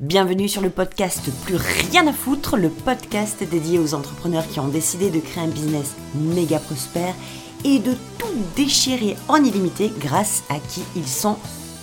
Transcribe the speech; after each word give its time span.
Bienvenue 0.00 0.46
sur 0.46 0.62
le 0.62 0.70
podcast 0.70 1.28
Plus 1.44 1.56
rien 1.56 2.06
à 2.06 2.12
foutre, 2.12 2.56
le 2.56 2.68
podcast 2.68 3.42
dédié 3.42 3.80
aux 3.80 3.94
entrepreneurs 3.94 4.46
qui 4.46 4.60
ont 4.60 4.68
décidé 4.68 5.10
de 5.10 5.18
créer 5.18 5.42
un 5.42 5.48
business 5.48 5.96
méga 6.14 6.60
prospère 6.60 7.16
et 7.64 7.80
de 7.80 7.94
tout 8.16 8.26
déchirer 8.54 9.16
en 9.26 9.42
illimité 9.42 9.90
grâce 9.98 10.44
à 10.50 10.60
qui 10.60 10.84
ils 10.94 11.08
sont 11.08 11.36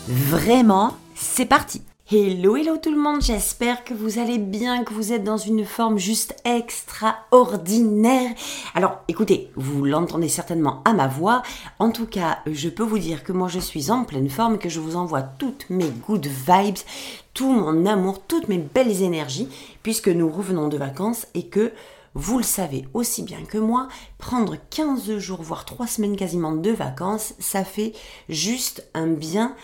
vraiment. 0.08 0.96
C'est 1.14 1.46
parti 1.46 1.82
Hello, 2.12 2.56
hello 2.56 2.78
tout 2.78 2.92
le 2.92 3.02
monde, 3.02 3.24
j'espère 3.24 3.84
que 3.84 3.96
vous 3.96 4.20
allez 4.20 4.38
bien, 4.38 4.84
que 4.84 4.94
vous 4.94 5.12
êtes 5.12 5.24
dans 5.24 5.40
une 5.40 5.66
forme 5.66 5.98
juste 5.98 6.36
extraordinaire. 6.46 8.30
Alors 8.76 9.00
écoutez, 9.08 9.50
vous 9.56 9.84
l'entendez 9.86 10.30
certainement 10.30 10.84
à 10.86 10.94
ma 10.94 11.08
voix, 11.08 11.42
en 11.80 11.90
tout 11.90 12.06
cas 12.06 12.42
je 12.46 12.70
peux 12.70 12.84
vous 12.84 13.00
dire 13.00 13.24
que 13.24 13.32
moi 13.32 13.48
je 13.48 13.58
suis 13.58 13.90
en 13.90 14.04
pleine 14.04 14.30
forme, 14.30 14.60
que 14.60 14.70
je 14.70 14.80
vous 14.80 14.98
envoie 14.98 15.24
toutes 15.24 15.68
mes 15.72 15.90
good 16.08 16.28
vibes, 16.28 16.78
tout 17.34 17.52
mon 17.52 17.88
amour, 17.88 18.22
toutes 18.28 18.50
mes 18.50 18.60
belles 18.60 19.02
énergies, 19.02 19.50
puisque 19.82 20.10
nous 20.10 20.30
revenons 20.30 20.68
de 20.68 20.78
vacances 20.78 21.26
et 21.34 21.48
que 21.48 21.74
vous 22.14 22.38
le 22.38 22.44
savez 22.44 22.88
aussi 22.94 23.24
bien 23.24 23.42
que 23.46 23.58
moi, 23.58 23.88
prendre 24.20 24.58
15 24.70 25.18
jours, 25.18 25.42
voire 25.42 25.66
3 25.66 25.88
semaines 25.88 26.18
quasiment 26.18 26.52
de 26.52 26.70
vacances, 26.70 27.34
ça 27.40 27.64
fait 27.64 27.94
juste 28.30 28.88
un 28.94 29.08
bien 29.08 29.56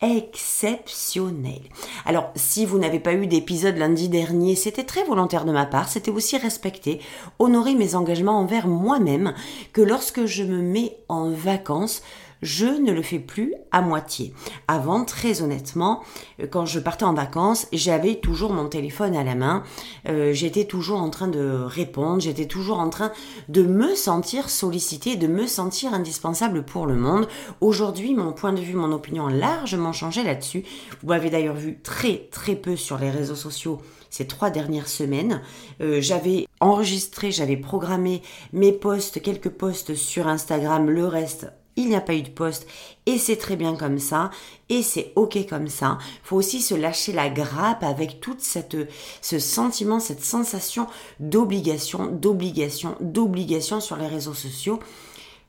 exceptionnel. 0.00 1.60
Alors, 2.06 2.30
si 2.36 2.64
vous 2.64 2.78
n'avez 2.78 3.00
pas 3.00 3.14
eu 3.14 3.26
d'épisode 3.26 3.76
lundi 3.76 4.08
dernier, 4.08 4.54
c'était 4.54 4.84
très 4.84 5.04
volontaire 5.04 5.44
de 5.44 5.52
ma 5.52 5.66
part, 5.66 5.88
c'était 5.88 6.10
aussi 6.10 6.36
respecter, 6.36 7.00
honorer 7.38 7.74
mes 7.74 7.94
engagements 7.94 8.38
envers 8.38 8.68
moi-même, 8.68 9.34
que 9.72 9.82
lorsque 9.82 10.24
je 10.26 10.44
me 10.44 10.62
mets 10.62 10.96
en 11.08 11.30
vacances, 11.30 12.02
je 12.42 12.66
ne 12.66 12.92
le 12.92 13.02
fais 13.02 13.18
plus 13.18 13.54
à 13.70 13.80
moitié. 13.80 14.32
Avant, 14.68 15.04
très 15.04 15.42
honnêtement, 15.42 16.02
euh, 16.40 16.46
quand 16.46 16.66
je 16.66 16.78
partais 16.78 17.04
en 17.04 17.14
vacances, 17.14 17.66
j'avais 17.72 18.16
toujours 18.16 18.52
mon 18.52 18.68
téléphone 18.68 19.16
à 19.16 19.24
la 19.24 19.34
main, 19.34 19.62
euh, 20.08 20.32
j'étais 20.32 20.64
toujours 20.64 21.00
en 21.00 21.10
train 21.10 21.28
de 21.28 21.62
répondre, 21.64 22.20
j'étais 22.20 22.46
toujours 22.46 22.78
en 22.78 22.90
train 22.90 23.12
de 23.48 23.62
me 23.62 23.94
sentir 23.94 24.50
sollicité, 24.50 25.16
de 25.16 25.26
me 25.26 25.46
sentir 25.46 25.94
indispensable 25.94 26.64
pour 26.64 26.86
le 26.86 26.94
monde. 26.94 27.28
Aujourd'hui, 27.60 28.14
mon 28.14 28.32
point 28.32 28.52
de 28.52 28.60
vue, 28.60 28.74
mon 28.74 28.92
opinion 28.92 29.26
a 29.26 29.32
largement 29.32 29.92
changé 29.92 30.22
là-dessus. 30.22 30.64
Vous 31.02 31.08
m'avez 31.08 31.30
d'ailleurs 31.30 31.56
vu 31.56 31.80
très 31.82 32.28
très 32.30 32.54
peu 32.54 32.76
sur 32.76 32.98
les 32.98 33.10
réseaux 33.10 33.34
sociaux 33.34 33.80
ces 34.10 34.26
trois 34.26 34.50
dernières 34.50 34.88
semaines. 34.88 35.42
Euh, 35.80 36.00
j'avais 36.00 36.46
enregistré, 36.60 37.30
j'avais 37.30 37.56
programmé 37.56 38.22
mes 38.52 38.72
posts, 38.72 39.20
quelques 39.22 39.50
posts 39.50 39.94
sur 39.94 40.28
Instagram, 40.28 40.88
le 40.88 41.06
reste 41.06 41.46
il 41.78 41.88
n'y 41.88 41.96
a 41.96 42.00
pas 42.00 42.14
eu 42.14 42.22
de 42.22 42.28
poste 42.28 42.66
et 43.06 43.18
c'est 43.18 43.36
très 43.36 43.56
bien 43.56 43.76
comme 43.76 43.98
ça 43.98 44.30
et 44.68 44.82
c'est 44.82 45.12
ok 45.16 45.48
comme 45.48 45.68
ça. 45.68 45.98
Faut 46.24 46.36
aussi 46.36 46.60
se 46.60 46.74
lâcher 46.74 47.12
la 47.12 47.30
grappe 47.30 47.84
avec 47.84 48.20
toute 48.20 48.40
cette 48.40 48.76
ce 49.22 49.38
sentiment, 49.38 50.00
cette 50.00 50.24
sensation 50.24 50.88
d'obligation, 51.20 52.06
d'obligation, 52.06 52.96
d'obligation 53.00 53.80
sur 53.80 53.96
les 53.96 54.08
réseaux 54.08 54.34
sociaux. 54.34 54.80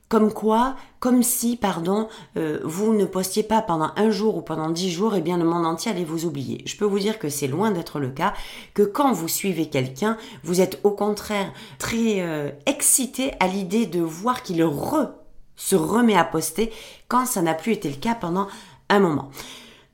Comme 0.08 0.32
quoi, 0.32 0.74
comme 0.98 1.22
si, 1.22 1.56
pardon, 1.56 2.08
euh, 2.36 2.58
vous 2.64 2.94
ne 2.94 3.04
postiez 3.04 3.44
pas 3.44 3.62
pendant 3.62 3.92
un 3.94 4.10
jour 4.10 4.36
ou 4.36 4.42
pendant 4.42 4.68
dix 4.68 4.90
jours, 4.90 5.14
et 5.14 5.18
eh 5.18 5.20
bien 5.20 5.36
le 5.36 5.44
monde 5.44 5.64
entier 5.64 5.92
allait 5.92 6.02
vous 6.02 6.24
oublier. 6.24 6.62
Je 6.66 6.76
peux 6.76 6.84
vous 6.84 6.98
dire 6.98 7.20
que 7.20 7.28
c'est 7.28 7.46
loin 7.46 7.70
d'être 7.70 8.00
le 8.00 8.10
cas, 8.10 8.34
que 8.74 8.82
quand 8.82 9.12
vous 9.12 9.28
suivez 9.28 9.66
quelqu'un, 9.66 10.16
vous 10.42 10.60
êtes 10.60 10.80
au 10.82 10.90
contraire 10.90 11.52
très 11.78 12.22
euh, 12.22 12.50
excité 12.66 13.34
à 13.38 13.46
l'idée 13.46 13.86
de 13.86 14.00
voir 14.00 14.42
qu'il 14.42 14.64
re 14.64 15.19
se 15.60 15.76
remet 15.76 16.16
à 16.16 16.24
poster 16.24 16.72
quand 17.06 17.26
ça 17.26 17.42
n'a 17.42 17.54
plus 17.54 17.72
été 17.72 17.90
le 17.90 17.96
cas 17.96 18.14
pendant 18.14 18.48
un 18.88 18.98
moment. 18.98 19.30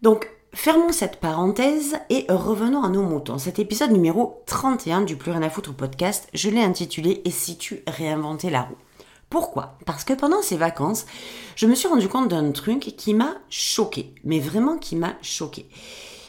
Donc, 0.00 0.30
fermons 0.54 0.92
cette 0.92 1.18
parenthèse 1.18 1.96
et 2.08 2.24
revenons 2.28 2.84
à 2.84 2.88
nos 2.88 3.02
moutons. 3.02 3.38
Cet 3.38 3.58
épisode 3.58 3.90
numéro 3.90 4.42
31 4.46 5.00
du 5.00 5.16
Plus 5.16 5.32
rien 5.32 5.42
à 5.42 5.50
foutre 5.50 5.74
podcast, 5.74 6.28
je 6.34 6.50
l'ai 6.50 6.62
intitulé 6.62 7.20
Et 7.24 7.30
si 7.30 7.58
tu 7.58 7.82
réinventais 7.88 8.48
la 8.48 8.62
roue? 8.62 8.76
Pourquoi? 9.28 9.76
Parce 9.86 10.04
que 10.04 10.12
pendant 10.12 10.40
ces 10.40 10.56
vacances, 10.56 11.04
je 11.56 11.66
me 11.66 11.74
suis 11.74 11.88
rendu 11.88 12.08
compte 12.08 12.28
d'un 12.28 12.52
truc 12.52 12.94
qui 12.96 13.12
m'a 13.12 13.34
choqué, 13.50 14.14
mais 14.22 14.38
vraiment 14.38 14.78
qui 14.78 14.94
m'a 14.94 15.14
choqué. 15.20 15.68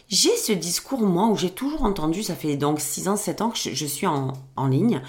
J'ai 0.10 0.36
ce 0.38 0.54
discours, 0.54 1.02
moi, 1.02 1.28
où 1.28 1.36
j'ai 1.36 1.50
toujours 1.50 1.84
entendu, 1.84 2.24
ça 2.24 2.36
fait 2.36 2.56
donc 2.56 2.80
6 2.80 3.10
ans, 3.10 3.18
7 3.18 3.42
ans 3.42 3.50
que 3.50 3.58
je, 3.58 3.86
suis 3.86 4.08
en, 4.08 4.34
en 4.56 4.68
ligne, 4.68 5.02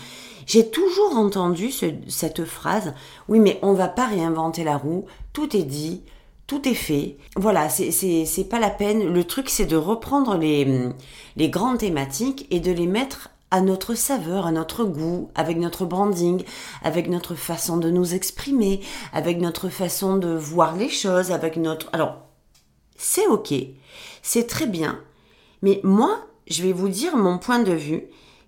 j'ai 0.46 0.68
toujours 0.68 1.16
entendu 1.16 1.70
cette 2.08 2.44
phrase, 2.44 2.94
oui 3.28 3.38
mais 3.38 3.58
on 3.62 3.74
va 3.74 3.86
pas 3.86 4.06
réinventer 4.06 4.64
la 4.64 4.76
roue, 4.76 5.04
tout 5.32 5.54
est 5.56 5.62
dit, 5.62 6.02
tout 6.48 6.66
est 6.66 6.74
fait. 6.74 7.16
Voilà, 7.36 7.68
c'est 7.68 8.48
pas 8.48 8.58
la 8.58 8.70
peine. 8.70 9.12
Le 9.12 9.24
truc, 9.24 9.50
c'est 9.50 9.66
de 9.66 9.76
reprendre 9.76 10.36
les, 10.36 10.90
les 11.36 11.48
grandes 11.50 11.78
thématiques 11.78 12.46
et 12.50 12.58
de 12.58 12.72
les 12.72 12.86
mettre 12.86 13.28
à 13.50 13.60
notre 13.60 13.94
saveur, 13.94 14.46
à 14.46 14.52
notre 14.52 14.84
goût, 14.84 15.30
avec 15.34 15.58
notre 15.58 15.84
branding, 15.84 16.42
avec 16.82 17.08
notre 17.08 17.34
façon 17.34 17.76
de 17.76 17.90
nous 17.90 18.14
exprimer, 18.14 18.80
avec 19.12 19.40
notre 19.40 19.68
façon 19.68 20.16
de 20.16 20.34
voir 20.34 20.76
les 20.76 20.88
choses, 20.88 21.30
avec 21.30 21.56
notre... 21.56 21.88
Alors, 21.92 22.27
c'est 22.98 23.26
ok, 23.26 23.54
c'est 24.22 24.46
très 24.46 24.66
bien, 24.66 25.00
mais 25.62 25.80
moi, 25.82 26.26
je 26.46 26.62
vais 26.62 26.72
vous 26.72 26.90
dire 26.90 27.16
mon 27.16 27.38
point 27.38 27.60
de 27.60 27.72
vue, 27.72 28.04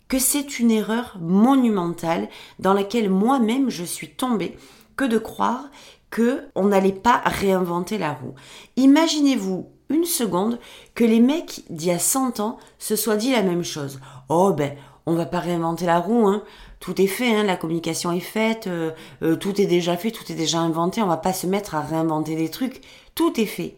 que 0.09 0.19
c'est 0.19 0.59
une 0.59 0.72
erreur 0.72 1.16
monumentale 1.21 2.28
dans 2.59 2.75
laquelle 2.75 3.09
moi-même 3.09 3.71
je 3.71 3.84
suis 3.84 4.11
tombée 4.11 4.59
que 4.97 5.05
de 5.05 5.19
croire 5.19 5.71
que 6.11 6.49
on 6.56 6.66
n'allait 6.66 6.93
pas 6.93 7.22
réinventer 7.25 7.97
la 7.97 8.12
roue. 8.12 8.34
Imaginez-vous 8.77 9.69
une 9.88 10.05
seconde 10.05 10.59
que 10.94 11.05
les 11.05 11.21
mecs 11.21 11.62
d'il 11.71 11.88
y 11.88 11.93
a 11.93 11.99
100 11.99 12.41
ans 12.41 12.59
se 12.78 12.97
soient 12.97 13.17
dit 13.17 13.32
la 13.32 13.43
même 13.43 13.62
chose. 13.65 14.00
Oh 14.28 14.53
ben, 14.53 14.77
on 15.06 15.15
va 15.15 15.27
pas 15.27 15.38
réinventer 15.38 15.87
la 15.87 16.00
roue, 16.00 16.27
hein. 16.27 16.43
Tout 16.81 17.00
est 17.00 17.06
fait, 17.06 17.34
hein. 17.34 17.44
la 17.44 17.56
communication 17.56 18.11
est 18.11 18.21
faite, 18.21 18.67
euh, 18.67 18.93
euh, 19.22 19.37
tout 19.37 19.61
est 19.61 19.67
déjà 19.67 19.97
fait, 19.97 20.11
tout 20.11 20.25
est 20.32 20.34
déjà 20.34 20.61
inventé, 20.61 21.03
on 21.03 21.06
va 21.06 21.19
pas 21.19 21.34
se 21.34 21.47
mettre 21.47 21.75
à 21.75 21.82
réinventer 21.82 22.37
des 22.37 22.49
trucs. 22.49 22.81
Tout 23.15 23.38
est 23.38 23.47
fait. 23.47 23.77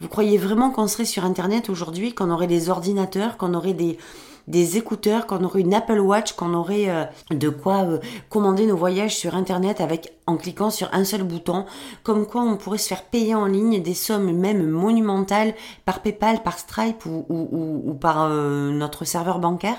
Vous 0.00 0.08
croyez 0.08 0.38
vraiment 0.38 0.70
qu'on 0.70 0.88
serait 0.88 1.04
sur 1.04 1.24
Internet 1.24 1.70
aujourd'hui, 1.70 2.14
qu'on 2.14 2.30
aurait 2.30 2.48
des 2.48 2.68
ordinateurs, 2.68 3.36
qu'on 3.36 3.54
aurait 3.54 3.74
des, 3.74 4.76
écouteurs, 4.76 5.26
qu'on 5.26 5.44
aurait 5.44 5.60
une 5.60 5.72
Apple 5.72 6.00
Watch, 6.00 6.32
qu'on 6.32 6.52
aurait 6.52 6.90
euh, 6.90 7.04
de 7.30 7.48
quoi 7.48 7.84
euh, 7.84 7.98
commander 8.28 8.66
nos 8.66 8.76
voyages 8.76 9.16
sur 9.16 9.36
Internet 9.36 9.80
avec 9.80 10.12
en 10.26 10.36
cliquant 10.36 10.70
sur 10.70 10.92
un 10.92 11.04
seul 11.04 11.22
bouton, 11.22 11.64
comme 12.02 12.26
quoi 12.26 12.42
on 12.42 12.56
pourrait 12.56 12.78
se 12.78 12.88
faire 12.88 13.04
payer 13.04 13.34
en 13.34 13.46
ligne 13.46 13.82
des 13.82 13.94
sommes 13.94 14.32
même 14.32 14.68
monumentales 14.68 15.54
par 15.84 16.02
PayPal, 16.02 16.42
par 16.42 16.58
Stripe 16.58 17.06
ou, 17.06 17.96
par 18.00 18.24
euh, 18.24 18.72
notre 18.72 19.04
serveur 19.04 19.38
bancaire? 19.38 19.78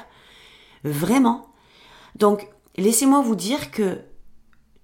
Vraiment? 0.85 1.47
Donc, 2.15 2.47
laissez-moi 2.77 3.21
vous 3.21 3.35
dire 3.35 3.69
que 3.69 3.99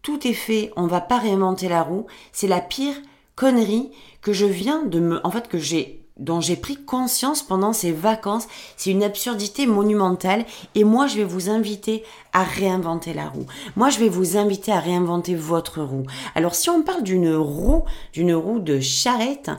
tout 0.01 0.27
est 0.27 0.33
fait, 0.33 0.73
on 0.75 0.87
va 0.87 0.99
pas 0.99 1.19
réinventer 1.19 1.69
la 1.69 1.83
roue, 1.83 2.05
c'est 2.33 2.47
la 2.47 2.59
pire 2.59 2.95
connerie 3.41 3.89
que 4.21 4.33
je 4.33 4.45
viens 4.45 4.83
de 4.83 4.99
me, 4.99 5.25
en 5.25 5.31
fait, 5.31 5.47
que 5.47 5.57
j'ai 5.57 5.97
dont 6.17 6.41
j'ai 6.41 6.55
pris 6.55 6.75
conscience 6.75 7.41
pendant 7.41 7.73
ces 7.73 7.91
vacances. 7.91 8.47
C'est 8.77 8.91
une 8.91 9.01
absurdité 9.01 9.65
monumentale 9.65 10.45
et 10.75 10.83
moi 10.83 11.07
je 11.07 11.17
vais 11.17 11.23
vous 11.23 11.49
inviter 11.49 12.03
à 12.31 12.43
réinventer 12.43 13.13
la 13.13 13.27
roue. 13.29 13.47
Moi 13.75 13.89
je 13.89 13.97
vais 13.97 14.09
vous 14.09 14.37
inviter 14.37 14.71
à 14.71 14.79
réinventer 14.79 15.33
votre 15.33 15.81
roue. 15.81 16.03
Alors 16.35 16.53
si 16.53 16.69
on 16.69 16.83
parle 16.83 17.01
d'une 17.01 17.33
roue, 17.33 17.81
d'une 18.13 18.35
roue 18.35 18.59
de 18.59 18.79
charrette, 18.79 19.49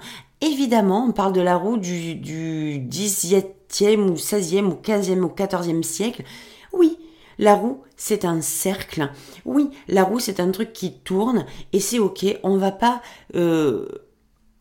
évidemment 0.41 1.06
on 1.09 1.10
parle 1.10 1.32
de 1.32 1.41
la 1.41 1.56
roue 1.56 1.78
du, 1.78 2.15
du 2.15 2.78
10e 2.78 3.97
ou 3.98 4.15
16e 4.15 4.66
ou 4.66 4.78
15e 4.81 5.22
ou 5.22 5.32
14e 5.37 5.82
siècle. 5.82 6.22
La 7.42 7.56
roue, 7.56 7.82
c'est 7.97 8.25
un 8.25 8.41
cercle. 8.41 9.10
Oui, 9.44 9.70
la 9.88 10.04
roue, 10.04 10.20
c'est 10.20 10.38
un 10.38 10.53
truc 10.53 10.72
qui 10.72 11.00
tourne 11.00 11.44
et 11.72 11.80
c'est 11.80 11.98
ok. 11.98 12.25
On 12.44 12.56
va 12.56 12.70
pas 12.70 13.03
euh, 13.34 13.88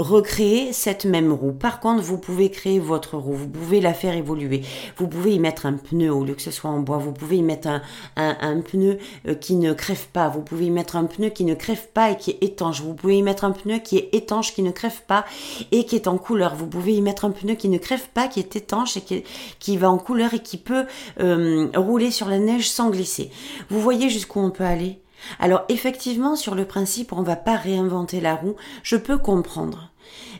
recréer 0.01 0.73
cette 0.73 1.05
même 1.05 1.31
roue. 1.31 1.53
Par 1.53 1.79
contre, 1.79 2.01
vous 2.01 2.17
pouvez 2.17 2.49
créer 2.49 2.79
votre 2.79 3.17
roue, 3.17 3.33
vous 3.33 3.47
pouvez 3.47 3.81
la 3.81 3.93
faire 3.93 4.15
évoluer. 4.15 4.61
Vous 4.97 5.07
pouvez 5.07 5.33
y 5.33 5.39
mettre 5.39 5.65
un 5.65 5.73
pneu 5.73 6.11
au 6.11 6.23
lieu 6.23 6.33
que 6.33 6.41
ce 6.41 6.51
soit 6.51 6.69
en 6.69 6.79
bois, 6.79 6.97
vous 6.97 7.13
pouvez 7.13 7.37
y 7.37 7.43
mettre 7.43 7.67
un, 7.67 7.81
un, 8.15 8.61
pneu 8.61 8.97
euh, 9.27 9.35
qui 9.35 9.55
ne 9.55 9.73
crève 9.73 10.07
pas, 10.13 10.29
vous 10.29 10.41
pouvez 10.41 10.65
y 10.65 10.71
mettre 10.71 10.95
un 10.95 11.05
pneu 11.05 11.29
qui 11.29 11.45
ne 11.45 11.53
crève 11.53 11.87
pas 11.93 12.11
et 12.11 12.17
qui 12.17 12.31
est 12.31 12.43
étanche, 12.43 12.81
vous 12.81 12.93
pouvez 12.93 13.17
y 13.17 13.23
mettre 13.23 13.43
un 13.43 13.51
pneu 13.51 13.77
qui 13.77 13.97
est 13.97 14.09
étanche, 14.13 14.53
qui 14.53 14.63
ne 14.63 14.71
crève 14.71 15.01
pas 15.07 15.25
et 15.71 15.85
qui 15.85 15.95
est 15.95 16.07
en 16.07 16.17
couleur, 16.17 16.55
vous 16.55 16.67
pouvez 16.67 16.93
y 16.93 17.01
mettre 17.01 17.25
un 17.25 17.31
pneu 17.31 17.55
qui 17.55 17.69
ne 17.69 17.77
crève 17.77 18.09
pas, 18.13 18.27
qui 18.27 18.39
est 18.39 18.55
étanche 18.55 18.97
et 18.97 19.01
qui, 19.01 19.23
qui 19.59 19.77
va 19.77 19.89
en 19.89 19.97
couleur 19.97 20.33
et 20.33 20.39
qui 20.39 20.57
peut 20.57 20.85
euh, 21.19 21.69
rouler 21.75 22.11
sur 22.11 22.27
la 22.27 22.39
neige 22.39 22.69
sans 22.69 22.89
glisser. 22.89 23.31
Vous 23.69 23.79
voyez 23.79 24.09
jusqu'où 24.09 24.39
on 24.39 24.51
peut 24.51 24.63
aller? 24.63 25.01
Alors 25.39 25.63
effectivement, 25.69 26.35
sur 26.35 26.55
le 26.55 26.65
principe, 26.65 27.13
on 27.13 27.21
va 27.21 27.35
pas 27.35 27.55
réinventer 27.55 28.21
la 28.21 28.35
roue, 28.35 28.55
je 28.83 28.95
peux 28.95 29.17
comprendre. 29.17 29.90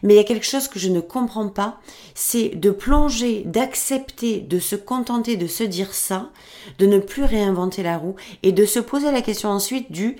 Mais 0.03 0.13
il 0.13 0.17
y 0.17 0.19
a 0.19 0.23
quelque 0.23 0.45
chose 0.45 0.67
que 0.67 0.79
je 0.79 0.89
ne 0.89 0.99
comprends 0.99 1.49
pas, 1.49 1.79
c'est 2.15 2.49
de 2.49 2.71
plonger, 2.71 3.43
d'accepter, 3.45 4.39
de 4.39 4.59
se 4.59 4.75
contenter 4.75 5.37
de 5.37 5.47
se 5.47 5.63
dire 5.63 5.93
ça, 5.93 6.31
de 6.79 6.85
ne 6.85 6.99
plus 6.99 7.23
réinventer 7.23 7.83
la 7.83 7.97
roue 7.97 8.15
et 8.43 8.51
de 8.51 8.65
se 8.65 8.79
poser 8.79 9.11
la 9.11 9.21
question 9.21 9.49
ensuite 9.49 9.91
du 9.91 10.17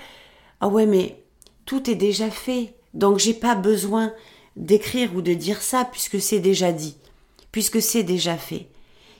ah 0.60 0.68
ouais 0.68 0.86
mais 0.86 1.24
tout 1.66 1.90
est 1.90 1.96
déjà 1.96 2.30
fait, 2.30 2.76
donc 2.94 3.18
j'ai 3.18 3.34
pas 3.34 3.56
besoin 3.56 4.14
d'écrire 4.56 5.16
ou 5.16 5.22
de 5.22 5.34
dire 5.34 5.62
ça 5.62 5.86
puisque 5.86 6.22
c'est 6.22 6.40
déjà 6.40 6.72
dit. 6.72 6.98
puisque 7.52 7.82
c'est 7.82 8.04
déjà 8.04 8.38
fait. 8.38 8.68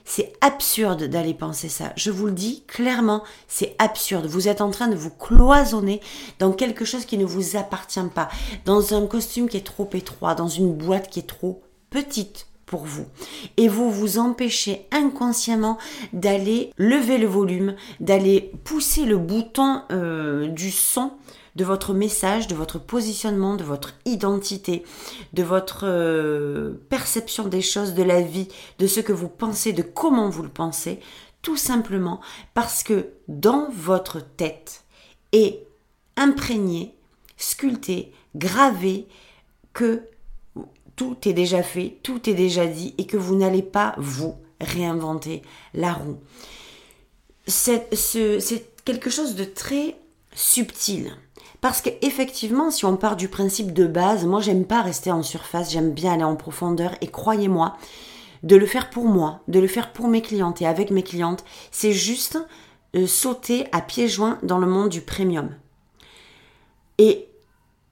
C'est 0.04 0.32
absurde 0.40 1.04
d'aller 1.04 1.34
penser 1.34 1.68
ça. 1.68 1.92
Je 1.96 2.10
vous 2.10 2.26
le 2.26 2.32
dis 2.32 2.64
clairement, 2.66 3.22
c'est 3.48 3.74
absurde. 3.78 4.26
Vous 4.26 4.48
êtes 4.48 4.60
en 4.60 4.70
train 4.70 4.88
de 4.88 4.96
vous 4.96 5.10
cloisonner 5.10 6.00
dans 6.38 6.52
quelque 6.52 6.84
chose 6.84 7.04
qui 7.04 7.18
ne 7.18 7.24
vous 7.24 7.56
appartient 7.56 8.00
pas, 8.14 8.28
dans 8.64 8.94
un 8.94 9.06
costume 9.06 9.48
qui 9.48 9.56
est 9.56 9.66
trop 9.66 9.88
étroit, 9.92 10.34
dans 10.34 10.48
une 10.48 10.74
boîte 10.74 11.08
qui 11.08 11.20
est 11.20 11.28
trop 11.28 11.62
petite 11.90 12.46
pour 12.66 12.84
vous. 12.84 13.06
Et 13.58 13.68
vous 13.68 13.90
vous 13.90 14.18
empêchez 14.18 14.86
inconsciemment 14.92 15.76
d'aller 16.12 16.70
lever 16.78 17.18
le 17.18 17.26
volume, 17.26 17.76
d'aller 18.00 18.50
pousser 18.64 19.04
le 19.04 19.18
bouton 19.18 19.82
euh, 19.92 20.48
du 20.48 20.70
son 20.70 21.12
de 21.56 21.64
votre 21.64 21.94
message, 21.94 22.48
de 22.48 22.54
votre 22.54 22.78
positionnement, 22.78 23.56
de 23.56 23.64
votre 23.64 23.94
identité, 24.04 24.84
de 25.32 25.42
votre 25.42 25.84
euh, 25.84 26.74
perception 26.88 27.48
des 27.48 27.62
choses, 27.62 27.94
de 27.94 28.02
la 28.02 28.20
vie, 28.20 28.48
de 28.78 28.86
ce 28.86 29.00
que 29.00 29.12
vous 29.12 29.28
pensez, 29.28 29.72
de 29.72 29.82
comment 29.82 30.30
vous 30.30 30.42
le 30.42 30.48
pensez, 30.48 31.00
tout 31.42 31.56
simplement 31.56 32.20
parce 32.54 32.82
que 32.82 33.08
dans 33.28 33.68
votre 33.70 34.20
tête 34.20 34.84
est 35.32 35.66
imprégné, 36.16 36.94
sculpté, 37.36 38.12
gravé 38.34 39.06
que 39.72 40.02
tout 40.96 41.16
est 41.26 41.32
déjà 41.32 41.62
fait, 41.62 41.98
tout 42.02 42.28
est 42.28 42.34
déjà 42.34 42.66
dit 42.66 42.94
et 42.98 43.06
que 43.06 43.16
vous 43.16 43.34
n'allez 43.34 43.62
pas 43.62 43.94
vous 43.98 44.36
réinventer 44.60 45.42
la 45.74 45.92
roue. 45.92 46.20
C'est 47.46 47.88
quelque 48.84 49.10
chose 49.10 49.34
de 49.34 49.44
très 49.44 49.96
subtil. 50.34 51.16
Parce 51.60 51.80
qu'effectivement, 51.80 52.70
si 52.70 52.84
on 52.84 52.96
part 52.96 53.16
du 53.16 53.28
principe 53.28 53.72
de 53.72 53.86
base, 53.86 54.24
moi 54.24 54.40
j'aime 54.40 54.64
pas 54.64 54.82
rester 54.82 55.12
en 55.12 55.22
surface, 55.22 55.70
j'aime 55.70 55.92
bien 55.92 56.14
aller 56.14 56.24
en 56.24 56.36
profondeur 56.36 56.94
et 57.00 57.06
croyez-moi, 57.06 57.76
de 58.42 58.56
le 58.56 58.66
faire 58.66 58.90
pour 58.90 59.04
moi, 59.04 59.40
de 59.48 59.60
le 59.60 59.68
faire 59.68 59.92
pour 59.92 60.08
mes 60.08 60.22
clientes 60.22 60.60
et 60.60 60.66
avec 60.66 60.90
mes 60.90 61.04
clientes, 61.04 61.44
c'est 61.70 61.92
juste 61.92 62.38
euh, 62.96 63.06
sauter 63.06 63.66
à 63.72 63.80
pieds 63.80 64.08
joints 64.08 64.38
dans 64.42 64.58
le 64.58 64.66
monde 64.66 64.88
du 64.88 65.00
premium. 65.00 65.54
Et 66.98 67.28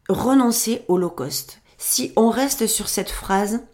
renoncer 0.08 0.84
au 0.88 0.98
low 0.98 1.10
cost. 1.10 1.60
Si 1.78 2.12
on 2.16 2.30
reste 2.30 2.66
sur 2.66 2.88
cette 2.88 3.10
phrase, 3.10 3.64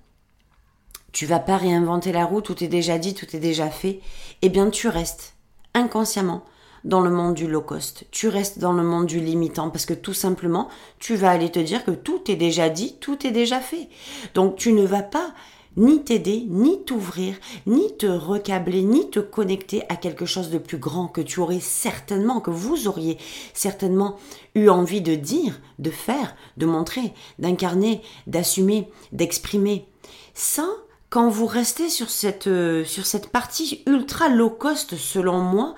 tu 1.12 1.24
vas 1.24 1.40
pas 1.40 1.56
réinventer 1.56 2.12
la 2.12 2.26
roue, 2.26 2.42
tout 2.42 2.62
est 2.62 2.68
déjà 2.68 2.98
dit, 2.98 3.14
tout 3.14 3.34
est 3.34 3.40
déjà 3.40 3.70
fait, 3.70 4.00
eh 4.42 4.50
bien 4.50 4.68
tu 4.68 4.88
restes 4.88 5.34
inconsciemment 5.72 6.44
dans 6.86 7.00
le 7.00 7.10
monde 7.10 7.34
du 7.34 7.48
low 7.48 7.60
cost. 7.60 8.04
Tu 8.12 8.28
restes 8.28 8.60
dans 8.60 8.72
le 8.72 8.84
monde 8.84 9.06
du 9.06 9.20
limitant 9.20 9.70
parce 9.70 9.84
que 9.84 9.92
tout 9.92 10.14
simplement, 10.14 10.68
tu 10.98 11.16
vas 11.16 11.30
aller 11.30 11.50
te 11.50 11.58
dire 11.58 11.84
que 11.84 11.90
tout 11.90 12.30
est 12.30 12.36
déjà 12.36 12.70
dit, 12.70 12.96
tout 13.00 13.26
est 13.26 13.32
déjà 13.32 13.60
fait. 13.60 13.88
Donc 14.34 14.56
tu 14.56 14.72
ne 14.72 14.86
vas 14.86 15.02
pas 15.02 15.34
ni 15.76 16.02
t'aider, 16.02 16.46
ni 16.48 16.82
t'ouvrir, 16.84 17.34
ni 17.66 17.94
te 17.96 18.06
recabler, 18.06 18.82
ni 18.82 19.10
te 19.10 19.20
connecter 19.20 19.82
à 19.90 19.96
quelque 19.96 20.24
chose 20.24 20.48
de 20.48 20.58
plus 20.58 20.78
grand 20.78 21.08
que 21.08 21.20
tu 21.20 21.40
aurais 21.40 21.60
certainement, 21.60 22.40
que 22.40 22.50
vous 22.50 22.88
auriez 22.88 23.18
certainement 23.52 24.16
eu 24.54 24.68
envie 24.68 25.02
de 25.02 25.14
dire, 25.14 25.60
de 25.78 25.90
faire, 25.90 26.34
de 26.56 26.66
montrer, 26.66 27.12
d'incarner, 27.38 28.00
d'assumer, 28.26 28.88
d'exprimer. 29.12 29.86
Ça, 30.32 30.66
quand 31.10 31.28
vous 31.28 31.46
restez 31.46 31.90
sur 31.90 32.10
cette, 32.10 32.46
euh, 32.46 32.84
sur 32.84 33.04
cette 33.04 33.28
partie 33.28 33.82
ultra 33.86 34.28
low 34.28 34.50
cost 34.50 34.96
selon 34.96 35.38
moi, 35.40 35.74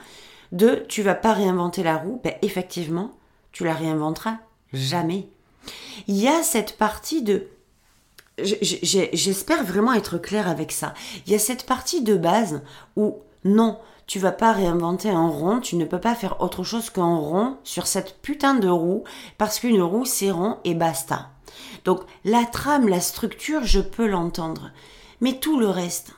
de 0.52 0.84
tu 0.88 1.02
vas 1.02 1.14
pas 1.14 1.32
réinventer 1.32 1.82
la 1.82 1.96
roue, 1.96 2.20
ben 2.24 2.34
effectivement, 2.42 3.12
tu 3.52 3.64
la 3.64 3.74
réinventeras 3.74 4.38
jamais. 4.72 5.28
Il 6.06 6.16
y 6.16 6.28
a 6.28 6.42
cette 6.42 6.76
partie 6.76 7.22
de 7.22 7.48
j'espère 8.42 9.64
vraiment 9.64 9.92
être 9.92 10.18
clair 10.18 10.48
avec 10.48 10.72
ça. 10.72 10.94
Il 11.26 11.32
y 11.32 11.34
a 11.34 11.40
cette 11.40 11.66
partie 11.66 12.02
de 12.02 12.16
base 12.16 12.62
où 12.96 13.16
non, 13.44 13.78
tu 14.06 14.18
vas 14.18 14.32
pas 14.32 14.52
réinventer 14.52 15.10
un 15.10 15.28
rond, 15.28 15.60
tu 15.60 15.76
ne 15.76 15.84
peux 15.84 16.00
pas 16.00 16.14
faire 16.14 16.40
autre 16.40 16.64
chose 16.64 16.90
qu'un 16.90 17.16
rond 17.16 17.56
sur 17.64 17.86
cette 17.86 18.20
putain 18.22 18.54
de 18.54 18.68
roue 18.68 19.04
parce 19.38 19.58
qu'une 19.58 19.82
roue 19.82 20.04
c'est 20.04 20.30
rond 20.30 20.58
et 20.64 20.74
basta. 20.74 21.30
Donc 21.84 22.00
la 22.24 22.44
trame, 22.44 22.88
la 22.88 23.00
structure, 23.00 23.64
je 23.64 23.80
peux 23.80 24.06
l'entendre. 24.06 24.70
Mais 25.20 25.34
tout 25.34 25.58
le 25.58 25.68
reste, 25.68 26.12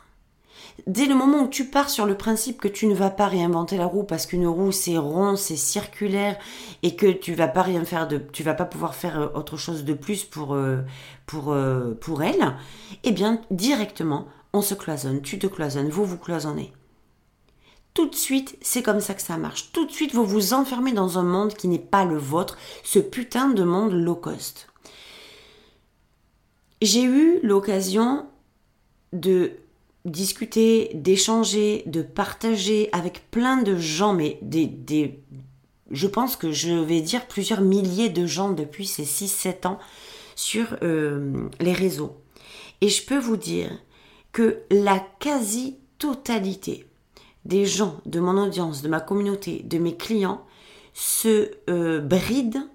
dès 0.87 1.07
le 1.07 1.15
moment 1.15 1.43
où 1.43 1.49
tu 1.49 1.67
pars 1.67 1.91
sur 1.91 2.07
le 2.07 2.17
principe 2.17 2.61
que 2.61 2.69
tu 2.69 2.87
ne 2.87 2.95
vas 2.95 3.11
pas 3.11 3.27
réinventer 3.27 3.77
la 3.77 3.87
roue 3.87 4.05
parce 4.05 4.27
qu'une 4.27 4.47
roue 4.47 4.73
c'est 4.73 4.99
rond, 4.99 5.37
c'est 5.37 5.57
circulaire 5.57 6.39
et 6.83 6.97
que 6.97 7.11
tu 7.11 7.35
vas 7.35 7.49
pas 7.49 7.63
rien 7.63 7.85
faire 7.85 8.09
de, 8.09 8.19
tu 8.19 8.43
vas 8.43 8.55
pas 8.55 8.65
pouvoir 8.65 8.95
faire 8.95 9.21
euh, 9.21 9.29
autre 9.35 9.57
chose 9.57 9.85
de 9.85 9.95
plus 9.95 10.25
pour 10.25 10.55
euh, 10.55 10.79
pour 11.27 11.53
euh, 11.53 11.95
pour 12.01 12.23
elle, 12.23 12.57
eh 13.05 13.13
bien 13.13 13.41
directement 13.51 14.27
on 14.53 14.63
se 14.63 14.75
cloisonne, 14.75 15.23
tu 15.23 15.39
te 15.39 15.47
cloisonnes, 15.47 15.91
vous 15.91 16.05
vous 16.05 16.19
cloisonnez. 16.19 16.73
Tout 17.95 18.09
de 18.09 18.15
suite, 18.15 18.57
c'est 18.63 18.83
comme 18.83 19.01
ça 19.01 19.15
que 19.15 19.23
ça 19.23 19.37
marche. 19.37 19.73
Tout 19.73 19.85
de 19.85 19.91
suite, 19.91 20.15
vous 20.15 20.25
vous 20.25 20.55
enfermez 20.55 20.93
dans 20.93 21.19
un 21.19 21.25
monde 21.25 21.55
qui 21.55 21.67
n'est 21.67 21.79
pas 21.79 22.05
le 22.05 22.17
vôtre, 22.17 22.57
ce 22.85 23.01
putain 23.01 23.49
de 23.49 23.65
monde 23.65 23.93
low 23.93 24.15
cost. 24.15 24.69
J'ai 26.83 27.03
eu 27.03 27.41
l'occasion 27.43 28.27
de 29.13 29.53
discuter, 30.05 30.91
d'échanger, 30.95 31.83
de 31.87 32.03
partager 32.03 32.89
avec 32.93 33.31
plein 33.31 33.63
de 33.63 33.77
gens, 33.77 34.15
mais 34.15 34.39
des, 34.43 34.67
des, 34.67 35.21
je 35.91 36.07
pense 36.07 36.37
que 36.37 36.53
je 36.53 36.73
vais 36.73 37.01
dire 37.01 37.27
plusieurs 37.27 37.61
milliers 37.61 38.09
de 38.09 38.27
gens 38.27 38.51
depuis 38.51 38.87
ces 38.87 39.05
6-7 39.05 39.67
ans 39.67 39.79
sur 40.37 40.77
euh, 40.83 41.49
les 41.61 41.73
réseaux. 41.73 42.17
Et 42.81 42.89
je 42.89 43.05
peux 43.05 43.19
vous 43.19 43.37
dire 43.37 43.71
que 44.33 44.61
la 44.71 45.05
quasi-totalité 45.19 46.87
des 47.45 47.67
gens 47.67 48.01
de 48.07 48.21
mon 48.21 48.43
audience, 48.43 48.83
de 48.83 48.89
ma 48.89 49.01
communauté, 49.01 49.63
de 49.65 49.79
mes 49.79 49.97
clients, 49.97 50.45
se 50.95 51.51
euh, 51.69 52.01
brident 52.01 52.69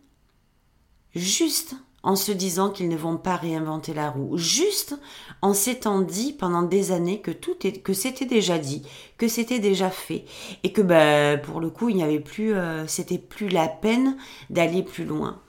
juste 1.15 1.75
en 2.05 2.15
se 2.15 2.31
disant 2.31 2.69
qu'ils 2.69 2.87
ne 2.87 2.95
vont 2.95 3.17
pas 3.17 3.35
réinventer 3.35 3.93
la 3.93 4.11
roue, 4.11 4.37
juste 4.37 4.95
en 5.41 5.55
s'étant 5.55 5.99
dit 6.01 6.33
pendant 6.33 6.61
des 6.61 6.91
années 6.91 7.19
que 7.19 7.31
tout 7.31 7.65
est, 7.65 7.81
que 7.81 7.93
c'était 7.93 8.27
déjà 8.27 8.59
dit, 8.59 8.83
que 9.17 9.27
c'était 9.27 9.59
déjà 9.59 9.89
fait, 9.89 10.23
et 10.63 10.71
que 10.71 10.83
bah, 10.83 11.37
pour 11.37 11.59
le 11.59 11.71
coup 11.71 11.89
il 11.89 11.95
n'y 11.95 12.03
avait 12.03 12.19
plus, 12.19 12.53
euh, 12.53 12.85
c'était 12.85 13.17
plus 13.17 13.49
la 13.49 13.67
peine 13.67 14.17
d'aller 14.51 14.83
plus 14.83 15.03
loin. 15.03 15.41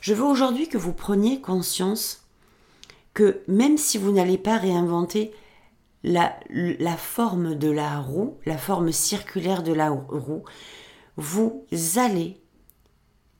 Je 0.00 0.14
veux 0.14 0.24
aujourd'hui 0.24 0.68
que 0.68 0.78
vous 0.78 0.92
preniez 0.92 1.40
conscience 1.40 2.24
que 3.12 3.42
même 3.48 3.76
si 3.76 3.98
vous 3.98 4.12
n'allez 4.12 4.38
pas 4.38 4.58
réinventer 4.58 5.32
la 6.04 6.96
forme 6.96 7.56
de 7.56 7.68
la 7.68 7.98
roue, 7.98 8.36
la 8.46 8.58
forme 8.58 8.92
circulaire 8.92 9.64
de 9.64 9.72
la 9.72 9.90
roue, 9.90 10.44
vous 11.16 11.66
allez 11.96 12.40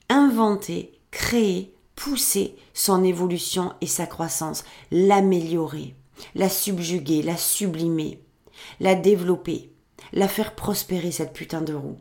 inventer, 0.09 0.99
créer 1.13 1.76
pousser 1.97 2.55
son 2.75 3.03
évolution 3.03 3.73
et 3.81 3.87
sa 3.87 4.07
croissance, 4.07 4.65
l'améliorer, 4.93 5.95
la 6.35 6.49
subjuguer, 6.49 7.23
la 7.23 7.37
sublimer, 7.37 8.21
la 8.79 8.95
développer, 8.95 9.73
la 10.13 10.29
faire 10.29 10.55
prospérer 10.55 11.11
cette 11.11 11.33
putain 11.33 11.63
de 11.63 11.75
roue. 11.75 11.99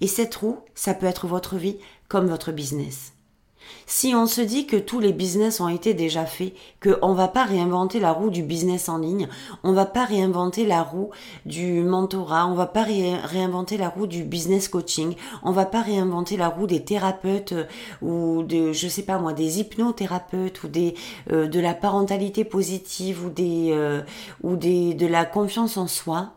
Et 0.00 0.06
cette 0.06 0.34
roue, 0.34 0.58
ça 0.74 0.92
peut 0.92 1.06
être 1.06 1.26
votre 1.26 1.56
vie 1.56 1.78
comme 2.08 2.28
votre 2.28 2.52
business. 2.52 3.14
Si 3.86 4.14
on 4.14 4.26
se 4.26 4.40
dit 4.40 4.66
que 4.66 4.76
tous 4.76 5.00
les 5.00 5.12
business 5.12 5.60
ont 5.60 5.68
été 5.68 5.94
déjà 5.94 6.24
faits, 6.24 6.54
qu'on 6.82 7.10
ne 7.10 7.16
va 7.16 7.28
pas 7.28 7.44
réinventer 7.44 8.00
la 8.00 8.12
roue 8.12 8.30
du 8.30 8.42
business 8.42 8.88
en 8.88 8.98
ligne, 8.98 9.28
on 9.64 9.72
va 9.72 9.84
pas 9.84 10.04
réinventer 10.04 10.64
la 10.64 10.82
roue 10.82 11.10
du 11.44 11.82
mentorat, 11.82 12.46
on 12.46 12.54
va 12.54 12.66
pas 12.66 12.84
réinventer 12.84 13.76
la 13.76 13.88
roue 13.88 14.06
du 14.06 14.22
business 14.22 14.68
coaching, 14.68 15.14
on 15.42 15.50
va 15.50 15.66
pas 15.66 15.82
réinventer 15.82 16.36
la 16.36 16.48
roue 16.48 16.66
des 16.66 16.84
thérapeutes 16.84 17.52
euh, 17.52 17.64
ou 18.00 18.42
de, 18.42 18.72
je 18.72 18.88
sais 18.88 19.02
pas 19.02 19.18
moi, 19.18 19.32
des 19.32 19.60
hypnothérapeutes 19.60 20.62
ou 20.62 20.68
euh, 21.32 21.48
de 21.48 21.60
la 21.60 21.74
parentalité 21.74 22.44
positive 22.44 23.24
ou 23.24 23.32
euh, 23.40 24.02
de 24.42 25.06
la 25.06 25.24
confiance 25.24 25.76
en 25.76 25.86
soi, 25.86 26.30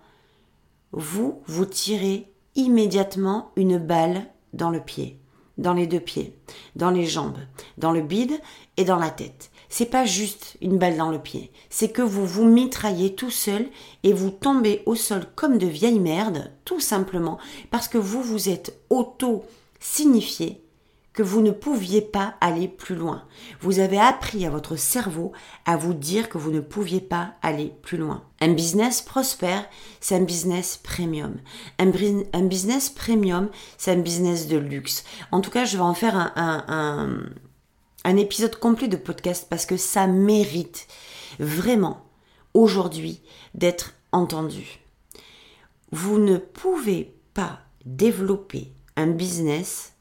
vous, 0.92 1.42
vous 1.46 1.66
tirez 1.66 2.32
immédiatement 2.56 3.52
une 3.56 3.78
balle 3.78 4.24
dans 4.54 4.70
le 4.70 4.80
pied 4.80 5.20
dans 5.58 5.74
les 5.74 5.88
deux 5.88 6.00
pieds, 6.00 6.34
dans 6.76 6.92
les 6.92 7.06
jambes, 7.06 7.38
dans 7.78 7.92
le 7.92 8.02
bide 8.02 8.40
et 8.78 8.86
dans 8.86 8.98
la 8.98 9.10
tête. 9.10 9.52
C'est 9.70 9.86
pas 9.88 10.06
juste 10.06 10.58
une 10.62 10.78
balle 10.78 10.98
dans 10.98 11.10
le 11.10 11.20
pied, 11.20 11.52
c'est 11.70 11.92
que 11.92 12.02
vous 12.02 12.26
vous 12.26 12.46
mitraillez 12.46 13.16
tout 13.16 13.32
seul 13.32 13.68
et 14.04 14.14
vous 14.14 14.30
tombez 14.30 14.84
au 14.86 14.96
sol 14.96 15.26
comme 15.36 15.58
de 15.58 15.68
vieilles 15.68 16.00
merdes, 16.00 16.52
tout 16.64 16.80
simplement 16.80 17.40
parce 17.72 17.88
que 17.88 17.98
vous 17.98 18.22
vous 18.22 18.50
êtes 18.50 18.80
auto-signifié 18.90 20.63
que 21.14 21.22
vous 21.24 21.42
ne 21.42 21.52
pouviez 21.52 22.02
pas 22.02 22.36
aller 22.42 22.68
plus 22.68 22.96
loin. 22.96 23.24
Vous 23.62 23.80
avez 23.80 24.00
appris 24.00 24.46
à 24.46 24.50
votre 24.50 24.76
cerveau 24.76 25.32
à 25.66 25.78
vous 25.78 25.94
dire 25.94 26.28
que 26.28 26.40
vous 26.40 26.52
ne 26.52 26.60
pouviez 26.60 27.02
pas 27.02 27.36
aller 27.44 27.72
plus 27.84 27.98
loin. 27.98 28.24
Un 28.42 28.54
business 28.54 29.02
prospère, 29.02 29.66
c'est 30.02 30.16
un 30.16 30.24
business 30.24 30.78
premium. 30.78 31.38
Un, 31.78 31.86
business 32.42 32.90
premium, 32.90 33.50
c'est 33.78 33.92
un 33.92 34.00
business 34.00 34.48
de 34.48 34.58
luxe. 34.58 35.04
En 35.32 35.42
tout 35.42 35.52
cas, 35.52 35.66
je 35.66 35.78
vais 35.78 35.84
en 35.84 35.94
faire 35.94 36.34
un, 36.36 38.18
épisode 38.18 38.56
complet 38.56 38.88
de 38.88 38.98
podcast 38.98 39.48
parce 39.50 39.68
que 39.68 39.78
ça 39.78 40.08
mérite 40.08 40.88
vraiment 41.40 42.06
aujourd'hui 42.56 43.22
d'être 43.54 43.94
entendu. 44.12 44.80
Vous 45.92 46.18
ne 46.18 46.38
pouvez 46.38 47.16
pas 47.36 47.60
développer 47.86 48.74
un 48.96 49.08
business 49.08 49.93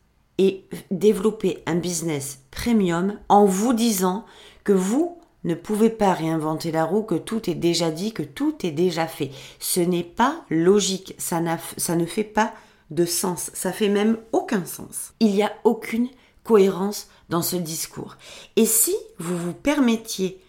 développer 0.90 1.62
un 1.66 1.76
business 1.76 2.40
premium 2.50 3.18
en 3.28 3.44
vous 3.44 3.72
disant 3.72 4.24
que 4.64 4.72
vous 4.72 5.18
ne 5.44 5.54
pouvez 5.54 5.90
pas 5.90 6.12
réinventer 6.12 6.70
la 6.70 6.84
roue, 6.84 7.02
que 7.02 7.16
tout 7.16 7.50
est 7.50 7.54
déjà 7.54 7.90
dit, 7.90 8.12
que 8.12 8.22
tout 8.22 8.54
est 8.64 8.70
déjà 8.70 9.06
fait. 9.06 9.30
Ce 9.58 9.80
n'est 9.80 10.04
pas 10.04 10.44
logique, 10.50 11.14
ça, 11.18 11.40
ça 11.76 11.96
ne 11.96 12.06
fait 12.06 12.24
pas 12.24 12.52
de 12.90 13.04
sens, 13.04 13.50
ça 13.54 13.72
fait 13.72 13.88
même 13.88 14.18
aucun 14.32 14.64
sens. 14.64 15.14
Il 15.20 15.32
n'y 15.32 15.42
a 15.42 15.52
aucune 15.64 16.08
cohérence 16.44 17.08
dans 17.28 17.42
ce 17.42 17.56
discours. 17.56 18.16
Et 18.56 18.66
si 18.66 18.94
vous 19.18 19.36
vous 19.36 19.54
permettiez 19.54 20.40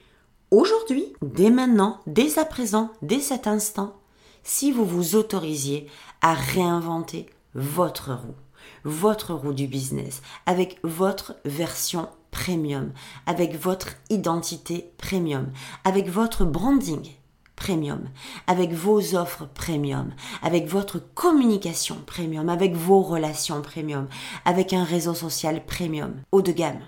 aujourd'hui, 0.51 1.05
dès 1.21 1.50
maintenant, 1.50 2.00
dès 2.05 2.38
à 2.38 2.45
présent, 2.45 2.91
dès 3.01 3.19
cet 3.19 3.47
instant, 3.47 3.95
si 4.43 4.71
vous 4.71 4.85
vous 4.85 5.15
autorisiez 5.15 5.88
à 6.21 6.33
réinventer 6.33 7.27
votre 7.55 8.13
roue, 8.13 8.35
votre 8.84 9.34
roue 9.34 9.53
du 9.53 9.67
business, 9.67 10.22
avec 10.46 10.79
votre 10.84 11.36
version 11.46 12.10
premium, 12.32 12.91
avec 13.25 13.55
votre 13.60 13.89
identité 14.10 14.91
premium, 14.98 15.51
avec 15.84 16.10
votre 16.10 16.46
branding 16.46 17.12
premium, 17.55 18.10
avec 18.48 18.74
vos 18.74 19.15
offres 19.15 19.48
premium, 19.53 20.12
avec 20.41 20.67
votre 20.67 21.00
communication 21.13 21.98
premium, 22.05 22.50
avec 22.50 22.75
vos 22.75 23.01
relations 23.01 23.62
premium, 23.62 24.08
avec 24.46 24.74
un 24.74 24.84
réseau 24.84 25.13
social 25.13 25.65
premium, 25.65 26.15
haut 26.32 26.41
de 26.41 26.51
gamme, 26.51 26.82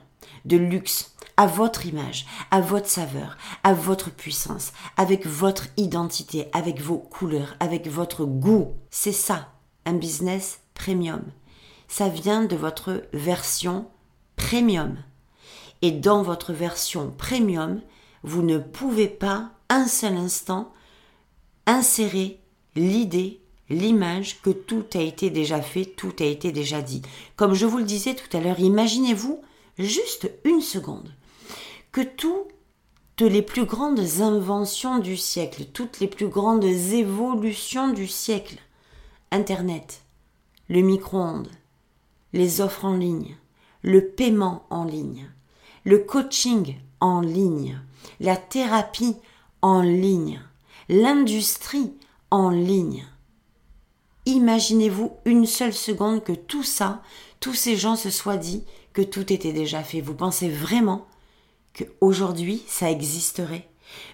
de 0.45 0.57
luxe, 0.57 1.15
à 1.37 1.47
votre 1.47 1.85
image, 1.85 2.25
à 2.51 2.61
votre 2.61 2.87
saveur, 2.87 3.37
à 3.63 3.73
votre 3.73 4.09
puissance, 4.09 4.71
avec 4.97 5.25
votre 5.25 5.67
identité, 5.77 6.47
avec 6.53 6.81
vos 6.81 6.97
couleurs, 6.97 7.55
avec 7.59 7.87
votre 7.87 8.25
goût. 8.25 8.73
C'est 8.89 9.11
ça, 9.11 9.49
un 9.85 9.93
business 9.93 10.59
premium. 10.73 11.21
Ça 11.87 12.09
vient 12.09 12.43
de 12.43 12.55
votre 12.55 13.03
version 13.13 13.87
premium. 14.35 14.97
Et 15.81 15.91
dans 15.91 16.23
votre 16.23 16.53
version 16.53 17.11
premium, 17.17 17.81
vous 18.23 18.41
ne 18.41 18.57
pouvez 18.57 19.07
pas 19.07 19.51
un 19.69 19.87
seul 19.87 20.15
instant 20.15 20.71
insérer 21.67 22.39
l'idée, 22.75 23.41
l'image 23.69 24.41
que 24.41 24.49
tout 24.49 24.85
a 24.93 24.99
été 24.99 25.29
déjà 25.29 25.61
fait, 25.61 25.85
tout 25.85 26.13
a 26.19 26.25
été 26.25 26.51
déjà 26.51 26.81
dit. 26.81 27.01
Comme 27.35 27.53
je 27.53 27.65
vous 27.65 27.77
le 27.77 27.83
disais 27.83 28.15
tout 28.15 28.35
à 28.35 28.39
l'heure, 28.39 28.59
imaginez-vous 28.59 29.41
juste 29.77 30.31
une 30.43 30.61
seconde 30.61 31.13
que 31.91 32.01
toutes 32.01 32.51
les 33.21 33.41
plus 33.41 33.65
grandes 33.65 34.21
inventions 34.21 34.99
du 34.99 35.17
siècle, 35.17 35.65
toutes 35.73 35.99
les 35.99 36.07
plus 36.07 36.27
grandes 36.27 36.65
évolutions 36.65 37.93
du 37.93 38.07
siècle, 38.07 38.57
Internet, 39.31 40.01
le 40.67 40.81
micro-ondes, 40.81 41.49
les 42.35 42.59
offres 42.59 42.85
en 42.85 42.95
ligne, 42.95 43.37
le 43.81 44.09
paiement 44.09 44.65
en 44.69 44.83
ligne, 44.83 45.27
le 45.85 45.99
coaching 45.99 46.75
en 46.99 47.21
ligne, 47.21 47.79
la 48.19 48.35
thérapie 48.35 49.15
en 49.61 49.81
ligne, 49.81 50.41
l'industrie 50.89 51.93
en 52.31 52.49
ligne. 52.49 53.05
Imaginez-vous 54.25 55.13
une 55.23 55.45
seule 55.45 55.73
seconde 55.73 56.23
que 56.23 56.33
tout 56.33 56.63
ça, 56.63 57.01
tous 57.39 57.53
ces 57.53 57.77
gens 57.77 57.95
se 57.95 58.09
soient 58.09 58.37
dit 58.37 58.65
que 58.91 59.01
tout 59.01 59.31
était 59.31 59.53
déjà 59.53 59.81
fait. 59.81 60.01
Vous 60.01 60.15
pensez 60.15 60.49
vraiment 60.49 61.07
qu'aujourd'hui 61.73 62.63
ça 62.67 62.91
existerait? 62.91 63.69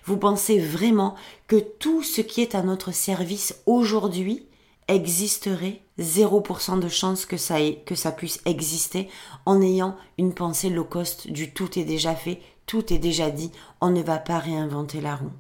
Vous 0.05 0.17
pensez 0.17 0.59
vraiment 0.59 1.15
que 1.47 1.55
tout 1.55 2.03
ce 2.03 2.21
qui 2.21 2.41
est 2.41 2.53
à 2.53 2.61
notre 2.61 2.91
service 2.91 3.55
aujourd'hui 3.65 4.45
existerait 4.93 5.81
0% 5.99 6.79
de 6.79 6.87
chance 6.87 7.25
que 7.25 7.37
ça, 7.37 7.57
que 7.85 7.95
ça 7.95 8.11
puisse 8.11 8.41
exister 8.45 9.09
en 9.45 9.61
ayant 9.61 9.95
une 10.17 10.33
pensée 10.33 10.69
low 10.69 10.83
cost 10.83 11.29
du 11.29 11.53
tout 11.53 11.77
est 11.77 11.83
déjà 11.83 12.15
fait, 12.15 12.41
tout 12.65 12.93
est 12.93 12.97
déjà 12.97 13.29
dit, 13.29 13.51
on 13.81 13.89
ne 13.89 14.01
va 14.01 14.17
pas 14.17 14.39
réinventer 14.39 15.01
la 15.01 15.15
roue. 15.15 15.31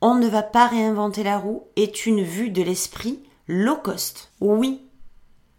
On 0.00 0.16
ne 0.16 0.28
va 0.28 0.42
pas 0.42 0.66
réinventer 0.66 1.22
la 1.22 1.38
roue 1.38 1.64
est 1.76 2.06
une 2.06 2.22
vue 2.22 2.50
de 2.50 2.62
l'esprit 2.62 3.22
low 3.46 3.76
cost. 3.76 4.32
Oui, 4.40 4.80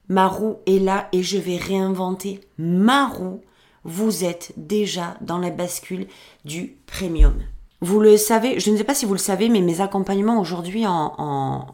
ma 0.09 0.27
roue 0.27 0.57
est 0.65 0.79
là 0.79 1.07
et 1.13 1.23
je 1.23 1.37
vais 1.37 1.57
réinventer 1.57 2.41
ma 2.57 3.07
roue. 3.07 3.41
Vous 3.85 4.23
êtes 4.23 4.53
déjà 4.57 5.17
dans 5.21 5.39
la 5.39 5.49
bascule 5.49 6.07
du 6.45 6.77
premium. 6.87 7.41
Vous 7.83 7.99
le 7.99 8.15
savez, 8.15 8.61
je 8.61 8.71
ne 8.71 8.77
sais 8.77 8.85
pas 8.85 8.95
si 8.95 9.05
vous 9.05 9.11
le 9.11 9.19
savez, 9.19 9.49
mais 9.49 9.59
mes 9.59 9.81
accompagnements 9.81 10.39
aujourd'hui 10.39 10.85
en, 10.87 11.65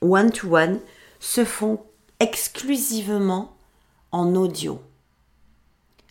one-to-one 0.00 0.80
se 1.20 1.44
font 1.44 1.84
exclusivement 2.20 3.54
en 4.12 4.34
audio. 4.34 4.80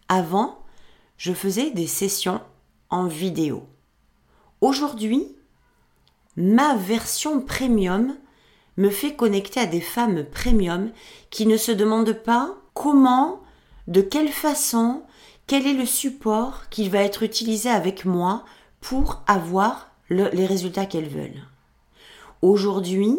Avant, 0.09 0.59
je 1.17 1.33
faisais 1.33 1.71
des 1.71 1.87
sessions 1.87 2.39
en 2.91 3.07
vidéo. 3.07 3.65
Aujourd'hui, 4.61 5.35
ma 6.35 6.75
version 6.75 7.41
premium 7.41 8.15
me 8.77 8.91
fait 8.91 9.15
connecter 9.15 9.61
à 9.61 9.65
des 9.65 9.81
femmes 9.81 10.23
premium 10.23 10.91
qui 11.31 11.47
ne 11.47 11.57
se 11.57 11.71
demandent 11.71 12.21
pas 12.23 12.55
comment, 12.75 13.41
de 13.87 14.01
quelle 14.01 14.31
façon, 14.31 15.01
quel 15.47 15.67
est 15.67 15.73
le 15.73 15.85
support 15.85 16.69
qui 16.69 16.89
va 16.89 16.99
être 16.99 17.23
utilisé 17.23 17.69
avec 17.69 18.05
moi 18.05 18.43
pour 18.81 19.23
avoir 19.27 19.91
les 20.09 20.45
résultats 20.45 20.85
qu'elles 20.85 21.09
veulent. 21.09 21.43
Aujourd'hui, 22.41 23.17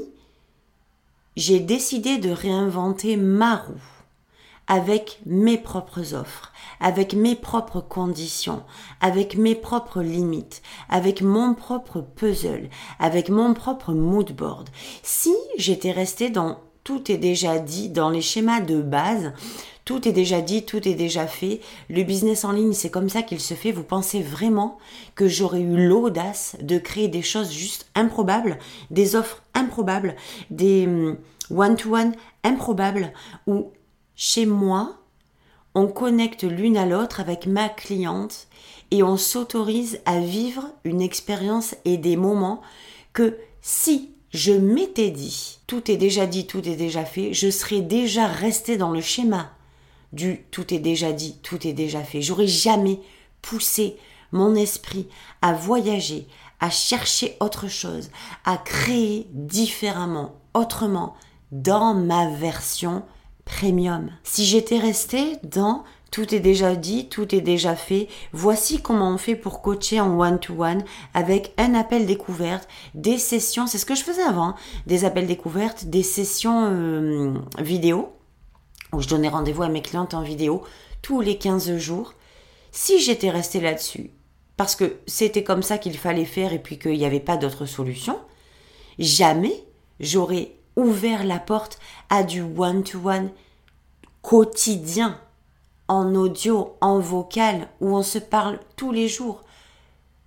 j'ai 1.36 1.60
décidé 1.60 2.18
de 2.18 2.30
réinventer 2.30 3.16
ma 3.16 3.56
roue 3.56 3.74
avec 4.68 5.20
mes 5.26 5.58
propres 5.58 6.14
offres, 6.14 6.52
avec 6.80 7.14
mes 7.14 7.36
propres 7.36 7.80
conditions, 7.80 8.64
avec 9.00 9.36
mes 9.36 9.54
propres 9.54 10.02
limites, 10.02 10.62
avec 10.88 11.22
mon 11.22 11.54
propre 11.54 12.00
puzzle, 12.00 12.68
avec 12.98 13.28
mon 13.28 13.54
propre 13.54 13.92
mood 13.92 14.32
board. 14.32 14.68
Si 15.02 15.34
j'étais 15.56 15.92
restée 15.92 16.30
dans 16.30 16.58
tout 16.82 17.10
est 17.10 17.18
déjà 17.18 17.58
dit, 17.58 17.88
dans 17.88 18.10
les 18.10 18.22
schémas 18.22 18.60
de 18.60 18.80
base, 18.80 19.32
tout 19.86 20.08
est 20.08 20.12
déjà 20.12 20.40
dit, 20.40 20.64
tout 20.64 20.86
est 20.86 20.94
déjà 20.94 21.28
fait. 21.28 21.60
Le 21.88 22.02
business 22.02 22.44
en 22.44 22.50
ligne, 22.50 22.72
c'est 22.72 22.90
comme 22.90 23.08
ça 23.08 23.22
qu'il 23.22 23.40
se 23.40 23.54
fait. 23.54 23.70
Vous 23.70 23.84
pensez 23.84 24.20
vraiment 24.20 24.78
que 25.14 25.28
j'aurais 25.28 25.60
eu 25.60 25.88
l'audace 25.88 26.56
de 26.60 26.76
créer 26.76 27.06
des 27.06 27.22
choses 27.22 27.52
juste 27.52 27.86
improbables, 27.94 28.58
des 28.90 29.14
offres 29.14 29.44
improbables, 29.54 30.16
des 30.50 30.86
hum, 30.88 31.16
one-to-one 31.56 32.16
improbables, 32.42 33.12
où 33.46 33.70
chez 34.16 34.44
moi, 34.44 34.96
on 35.76 35.86
connecte 35.86 36.42
l'une 36.42 36.76
à 36.76 36.84
l'autre 36.84 37.20
avec 37.20 37.46
ma 37.46 37.68
cliente 37.68 38.48
et 38.90 39.04
on 39.04 39.16
s'autorise 39.16 40.00
à 40.04 40.18
vivre 40.18 40.64
une 40.82 41.00
expérience 41.00 41.76
et 41.84 41.96
des 41.96 42.16
moments 42.16 42.60
que 43.12 43.36
si 43.62 44.10
je 44.32 44.52
m'étais 44.52 45.10
dit, 45.10 45.60
tout 45.68 45.92
est 45.92 45.96
déjà 45.96 46.26
dit, 46.26 46.48
tout 46.48 46.68
est 46.68 46.74
déjà 46.74 47.04
fait, 47.04 47.32
je 47.32 47.50
serais 47.50 47.82
déjà 47.82 48.26
resté 48.26 48.76
dans 48.76 48.90
le 48.90 49.00
schéma 49.00 49.55
du 50.12 50.44
tout 50.50 50.72
est 50.72 50.78
déjà 50.78 51.12
dit, 51.12 51.38
tout 51.42 51.66
est 51.66 51.72
déjà 51.72 52.02
fait. 52.02 52.22
J'aurais 52.22 52.46
jamais 52.46 53.00
poussé 53.42 53.96
mon 54.32 54.54
esprit 54.54 55.08
à 55.42 55.52
voyager, 55.52 56.26
à 56.60 56.70
chercher 56.70 57.36
autre 57.40 57.68
chose, 57.68 58.10
à 58.44 58.56
créer 58.56 59.26
différemment, 59.32 60.36
autrement, 60.54 61.14
dans 61.52 61.94
ma 61.94 62.28
version 62.30 63.04
premium. 63.44 64.10
Si 64.24 64.44
j'étais 64.44 64.78
resté 64.78 65.36
dans 65.44 65.84
tout 66.10 66.34
est 66.34 66.40
déjà 66.40 66.76
dit, 66.76 67.08
tout 67.08 67.34
est 67.34 67.40
déjà 67.40 67.76
fait. 67.76 68.08
Voici 68.32 68.80
comment 68.80 69.10
on 69.10 69.18
fait 69.18 69.36
pour 69.36 69.60
coacher 69.60 70.00
en 70.00 70.18
one-to-one 70.18 70.82
avec 71.14 71.52
un 71.58 71.74
appel 71.74 72.06
découverte, 72.06 72.68
des 72.94 73.18
sessions, 73.18 73.66
c'est 73.66 73.78
ce 73.78 73.84
que 73.84 73.94
je 73.94 74.02
faisais 74.02 74.22
avant, 74.22 74.48
hein. 74.50 74.54
des 74.86 75.04
appels 75.04 75.26
découvertes, 75.26 75.86
des 75.86 76.02
sessions 76.02 76.70
euh, 76.70 77.34
vidéo 77.58 78.15
où 78.92 79.00
je 79.00 79.08
donnais 79.08 79.28
rendez-vous 79.28 79.62
à 79.62 79.68
mes 79.68 79.82
clientes 79.82 80.14
en 80.14 80.22
vidéo 80.22 80.62
tous 81.02 81.20
les 81.20 81.38
15 81.38 81.76
jours, 81.76 82.14
si 82.72 83.00
j'étais 83.00 83.30
restée 83.30 83.60
là-dessus, 83.60 84.10
parce 84.56 84.74
que 84.76 84.96
c'était 85.06 85.44
comme 85.44 85.62
ça 85.62 85.78
qu'il 85.78 85.96
fallait 85.96 86.24
faire 86.24 86.52
et 86.52 86.58
puis 86.58 86.78
qu'il 86.78 86.96
n'y 86.96 87.04
avait 87.04 87.20
pas 87.20 87.36
d'autre 87.36 87.66
solution, 87.66 88.18
jamais 88.98 89.64
j'aurais 90.00 90.52
ouvert 90.76 91.24
la 91.24 91.38
porte 91.38 91.78
à 92.10 92.22
du 92.22 92.42
one-to-one 92.42 93.30
quotidien, 94.22 95.20
en 95.88 96.14
audio, 96.14 96.76
en 96.80 96.98
vocal, 96.98 97.68
où 97.80 97.96
on 97.96 98.02
se 98.02 98.18
parle 98.18 98.58
tous 98.74 98.90
les 98.90 99.08
jours. 99.08 99.44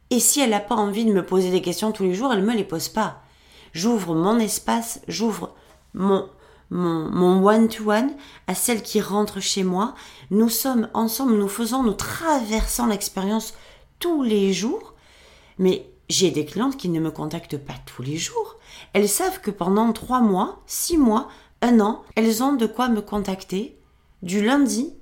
Et 0.09 0.19
si 0.19 0.39
elle 0.39 0.51
n'a 0.51 0.59
pas 0.59 0.75
envie 0.75 1.05
de 1.05 1.13
me 1.13 1.25
poser 1.25 1.51
des 1.51 1.61
questions 1.61 1.91
tous 1.91 2.03
les 2.03 2.13
jours, 2.13 2.31
elle 2.31 2.41
ne 2.41 2.45
me 2.45 2.55
les 2.55 2.63
pose 2.63 2.89
pas. 2.89 3.21
J'ouvre 3.73 4.15
mon 4.15 4.39
espace, 4.39 5.01
j'ouvre 5.07 5.53
mon, 5.93 6.29
mon 6.71 7.43
one-to-one 7.43 8.11
à 8.47 8.55
celle 8.55 8.81
qui 8.81 9.01
rentre 9.01 9.39
chez 9.39 9.63
moi. 9.63 9.95
Nous 10.31 10.49
sommes 10.49 10.89
ensemble, 10.93 11.35
nous 11.35 11.47
faisons, 11.47 11.83
nous 11.83 11.93
traversons 11.93 12.87
l'expérience 12.87 13.53
tous 13.99 14.23
les 14.23 14.53
jours 14.53 14.93
Mais 15.57 15.89
j'ai 16.09 16.31
des 16.31 16.45
clientes 16.45 16.77
qui 16.77 16.89
ne 16.89 16.99
me 16.99 17.11
contactent 17.11 17.57
pas 17.57 17.75
tous 17.85 18.01
les 18.01 18.17
jours. 18.17 18.57
Elles 18.93 19.09
savent 19.09 19.41
que 19.41 19.51
pendant 19.51 19.93
trois 19.93 20.21
mois, 20.21 20.61
six 20.65 20.97
mois, 20.97 21.27
un 21.61 21.79
an, 21.79 22.03
elles 22.15 22.41
ont 22.41 22.53
de 22.53 22.65
quoi 22.65 22.87
me 22.89 23.01
contacter 23.01 23.77
du 24.23 24.43
lundi 24.43 24.93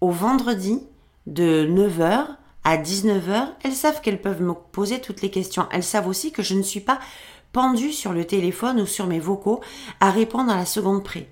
au 0.00 0.10
vendredi 0.10 0.80
de 1.26 1.66
9h 1.66 2.36
à 2.64 2.76
19h. 2.76 3.48
Elles 3.62 3.72
savent 3.72 4.00
qu'elles 4.00 4.20
peuvent 4.20 4.42
me 4.42 4.54
poser 4.54 5.00
toutes 5.00 5.22
les 5.22 5.30
questions. 5.30 5.66
Elles 5.70 5.84
savent 5.84 6.08
aussi 6.08 6.32
que 6.32 6.42
je 6.42 6.54
ne 6.54 6.62
suis 6.62 6.80
pas 6.80 6.98
pendue 7.56 7.94
sur 7.94 8.12
le 8.12 8.26
téléphone 8.26 8.82
ou 8.82 8.86
sur 8.86 9.06
mes 9.06 9.18
vocaux 9.18 9.62
à 10.00 10.10
répondre 10.10 10.52
à 10.52 10.58
la 10.58 10.66
seconde 10.66 11.02
près. 11.02 11.26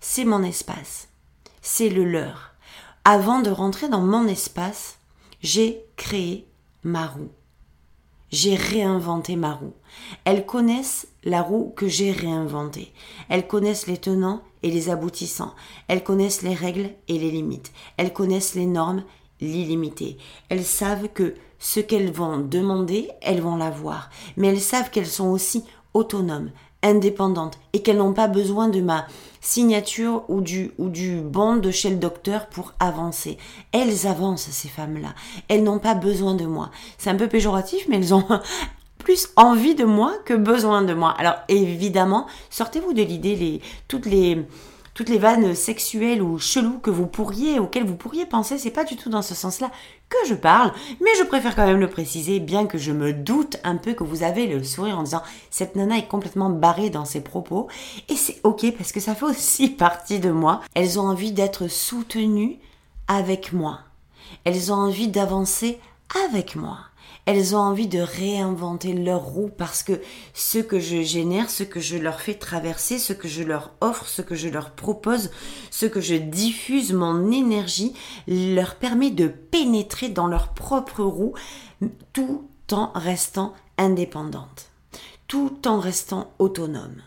C'est 0.00 0.24
mon 0.24 0.44
espace. 0.44 1.08
C'est 1.62 1.88
le 1.88 2.04
leur. 2.04 2.54
Avant 3.04 3.40
de 3.40 3.50
rentrer 3.50 3.88
dans 3.88 4.00
mon 4.00 4.28
espace, 4.28 4.98
j'ai 5.42 5.84
créé 5.96 6.46
ma 6.84 7.08
roue. 7.08 7.32
J'ai 8.30 8.54
réinventé 8.54 9.34
ma 9.34 9.52
roue. 9.52 9.74
Elles 10.24 10.46
connaissent 10.46 11.08
la 11.24 11.42
roue 11.42 11.72
que 11.74 11.88
j'ai 11.88 12.12
réinventée. 12.12 12.92
Elles 13.28 13.48
connaissent 13.48 13.88
les 13.88 13.98
tenants 13.98 14.42
et 14.62 14.70
les 14.70 14.90
aboutissants. 14.90 15.56
Elles 15.88 16.04
connaissent 16.04 16.42
les 16.42 16.54
règles 16.54 16.90
et 17.08 17.18
les 17.18 17.32
limites. 17.32 17.72
Elles 17.96 18.12
connaissent 18.12 18.54
les 18.54 18.66
normes, 18.66 19.02
l'illimité. 19.40 20.18
Elles 20.50 20.64
savent 20.64 21.08
que 21.08 21.34
ce 21.64 21.80
qu'elles 21.80 22.12
vont 22.12 22.36
demander, 22.36 23.08
elles 23.22 23.40
vont 23.40 23.56
l'avoir. 23.56 24.10
Mais 24.36 24.48
elles 24.48 24.60
savent 24.60 24.90
qu'elles 24.90 25.06
sont 25.06 25.28
aussi 25.28 25.64
autonomes, 25.94 26.50
indépendantes 26.82 27.58
et 27.72 27.80
qu'elles 27.80 27.96
n'ont 27.96 28.12
pas 28.12 28.28
besoin 28.28 28.68
de 28.68 28.82
ma 28.82 29.06
signature 29.40 30.24
ou 30.28 30.42
du, 30.42 30.72
ou 30.76 30.90
du 30.90 31.22
bon 31.22 31.56
de 31.56 31.70
chez 31.70 31.88
le 31.88 31.96
docteur 31.96 32.48
pour 32.48 32.74
avancer. 32.80 33.38
Elles 33.72 34.06
avancent, 34.06 34.50
ces 34.50 34.68
femmes-là. 34.68 35.14
Elles 35.48 35.64
n'ont 35.64 35.78
pas 35.78 35.94
besoin 35.94 36.34
de 36.34 36.44
moi. 36.44 36.70
C'est 36.98 37.08
un 37.08 37.16
peu 37.16 37.28
péjoratif, 37.28 37.86
mais 37.88 37.96
elles 37.96 38.12
ont 38.12 38.26
plus 38.98 39.28
envie 39.36 39.74
de 39.74 39.84
moi 39.84 40.12
que 40.26 40.34
besoin 40.34 40.82
de 40.82 40.92
moi. 40.92 41.14
Alors 41.16 41.36
évidemment, 41.48 42.26
sortez-vous 42.50 42.92
de 42.92 43.02
l'idée 43.02 43.36
les, 43.36 43.62
toutes 43.88 44.04
les 44.04 44.46
toutes 44.94 45.08
les 45.08 45.18
vannes 45.18 45.54
sexuelles 45.54 46.22
ou 46.22 46.38
cheloues 46.38 46.78
que 46.78 46.90
vous 46.90 47.06
pourriez, 47.06 47.58
auxquelles 47.58 47.86
vous 47.86 47.96
pourriez 47.96 48.26
penser, 48.26 48.58
c'est 48.58 48.70
pas 48.70 48.84
du 48.84 48.96
tout 48.96 49.10
dans 49.10 49.22
ce 49.22 49.34
sens-là 49.34 49.70
que 50.08 50.28
je 50.28 50.34
parle, 50.34 50.72
mais 51.00 51.10
je 51.18 51.24
préfère 51.24 51.56
quand 51.56 51.66
même 51.66 51.80
le 51.80 51.90
préciser, 51.90 52.38
bien 52.38 52.66
que 52.66 52.78
je 52.78 52.92
me 52.92 53.12
doute 53.12 53.56
un 53.64 53.76
peu 53.76 53.94
que 53.94 54.04
vous 54.04 54.22
avez 54.22 54.46
le 54.46 54.62
sourire 54.62 54.98
en 54.98 55.02
disant 55.02 55.22
cette 55.50 55.74
nana 55.74 55.98
est 55.98 56.06
complètement 56.06 56.48
barrée 56.48 56.90
dans 56.90 57.04
ses 57.04 57.20
propos, 57.20 57.68
et 58.08 58.14
c'est 58.14 58.40
ok 58.44 58.72
parce 58.76 58.92
que 58.92 59.00
ça 59.00 59.14
fait 59.14 59.26
aussi 59.26 59.68
partie 59.70 60.20
de 60.20 60.30
moi. 60.30 60.60
Elles 60.74 61.00
ont 61.00 61.08
envie 61.08 61.32
d'être 61.32 61.68
soutenues 61.68 62.58
avec 63.08 63.52
moi. 63.52 63.80
Elles 64.44 64.72
ont 64.72 64.76
envie 64.76 65.08
d'avancer 65.08 65.78
avec 66.26 66.54
moi 66.54 66.78
elles 67.26 67.56
ont 67.56 67.60
envie 67.60 67.88
de 67.88 68.00
réinventer 68.00 68.92
leur 68.92 69.22
roue 69.22 69.48
parce 69.48 69.82
que 69.82 70.00
ce 70.34 70.58
que 70.58 70.78
je 70.78 71.02
génère, 71.02 71.48
ce 71.48 71.62
que 71.62 71.80
je 71.80 71.96
leur 71.96 72.20
fais 72.20 72.34
traverser, 72.34 72.98
ce 72.98 73.12
que 73.12 73.28
je 73.28 73.42
leur 73.42 73.72
offre, 73.80 74.06
ce 74.06 74.22
que 74.22 74.34
je 74.34 74.48
leur 74.48 74.70
propose, 74.70 75.30
ce 75.70 75.86
que 75.86 76.00
je 76.00 76.14
diffuse, 76.14 76.92
mon 76.92 77.30
énergie, 77.30 77.94
leur 78.28 78.74
permet 78.74 79.10
de 79.10 79.28
pénétrer 79.28 80.08
dans 80.08 80.26
leur 80.26 80.48
propre 80.48 81.02
roue 81.02 81.34
tout 82.12 82.46
en 82.72 82.92
restant 82.94 83.54
indépendante, 83.78 84.70
tout 85.26 85.66
en 85.66 85.80
restant 85.80 86.32
autonome. 86.38 87.02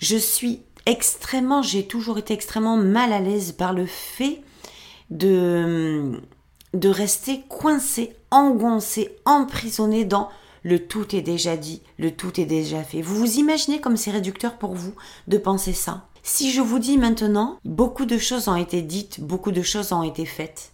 Je 0.00 0.16
suis 0.16 0.62
extrêmement, 0.86 1.62
j'ai 1.62 1.86
toujours 1.86 2.18
été 2.18 2.34
extrêmement 2.34 2.76
mal 2.76 3.12
à 3.12 3.20
l'aise 3.20 3.52
par 3.52 3.72
le 3.72 3.86
fait 3.86 4.42
de 5.10 6.20
de 6.76 6.88
rester 6.88 7.42
coincé, 7.48 8.14
engoncé, 8.30 9.16
emprisonné 9.24 10.04
dans 10.04 10.28
le 10.62 10.80
tout 10.80 11.14
est 11.14 11.22
déjà 11.22 11.56
dit, 11.56 11.82
le 11.96 12.10
tout 12.10 12.40
est 12.40 12.44
déjà 12.44 12.82
fait. 12.82 13.00
Vous 13.00 13.14
vous 13.14 13.38
imaginez 13.38 13.80
comme 13.80 13.96
c'est 13.96 14.10
réducteur 14.10 14.58
pour 14.58 14.74
vous 14.74 14.94
de 15.28 15.38
penser 15.38 15.72
ça? 15.72 16.08
Si 16.24 16.50
je 16.50 16.60
vous 16.60 16.80
dis 16.80 16.98
maintenant, 16.98 17.58
beaucoup 17.64 18.04
de 18.04 18.18
choses 18.18 18.48
ont 18.48 18.56
été 18.56 18.82
dites, 18.82 19.20
beaucoup 19.20 19.52
de 19.52 19.62
choses 19.62 19.92
ont 19.92 20.02
été 20.02 20.26
faites, 20.26 20.72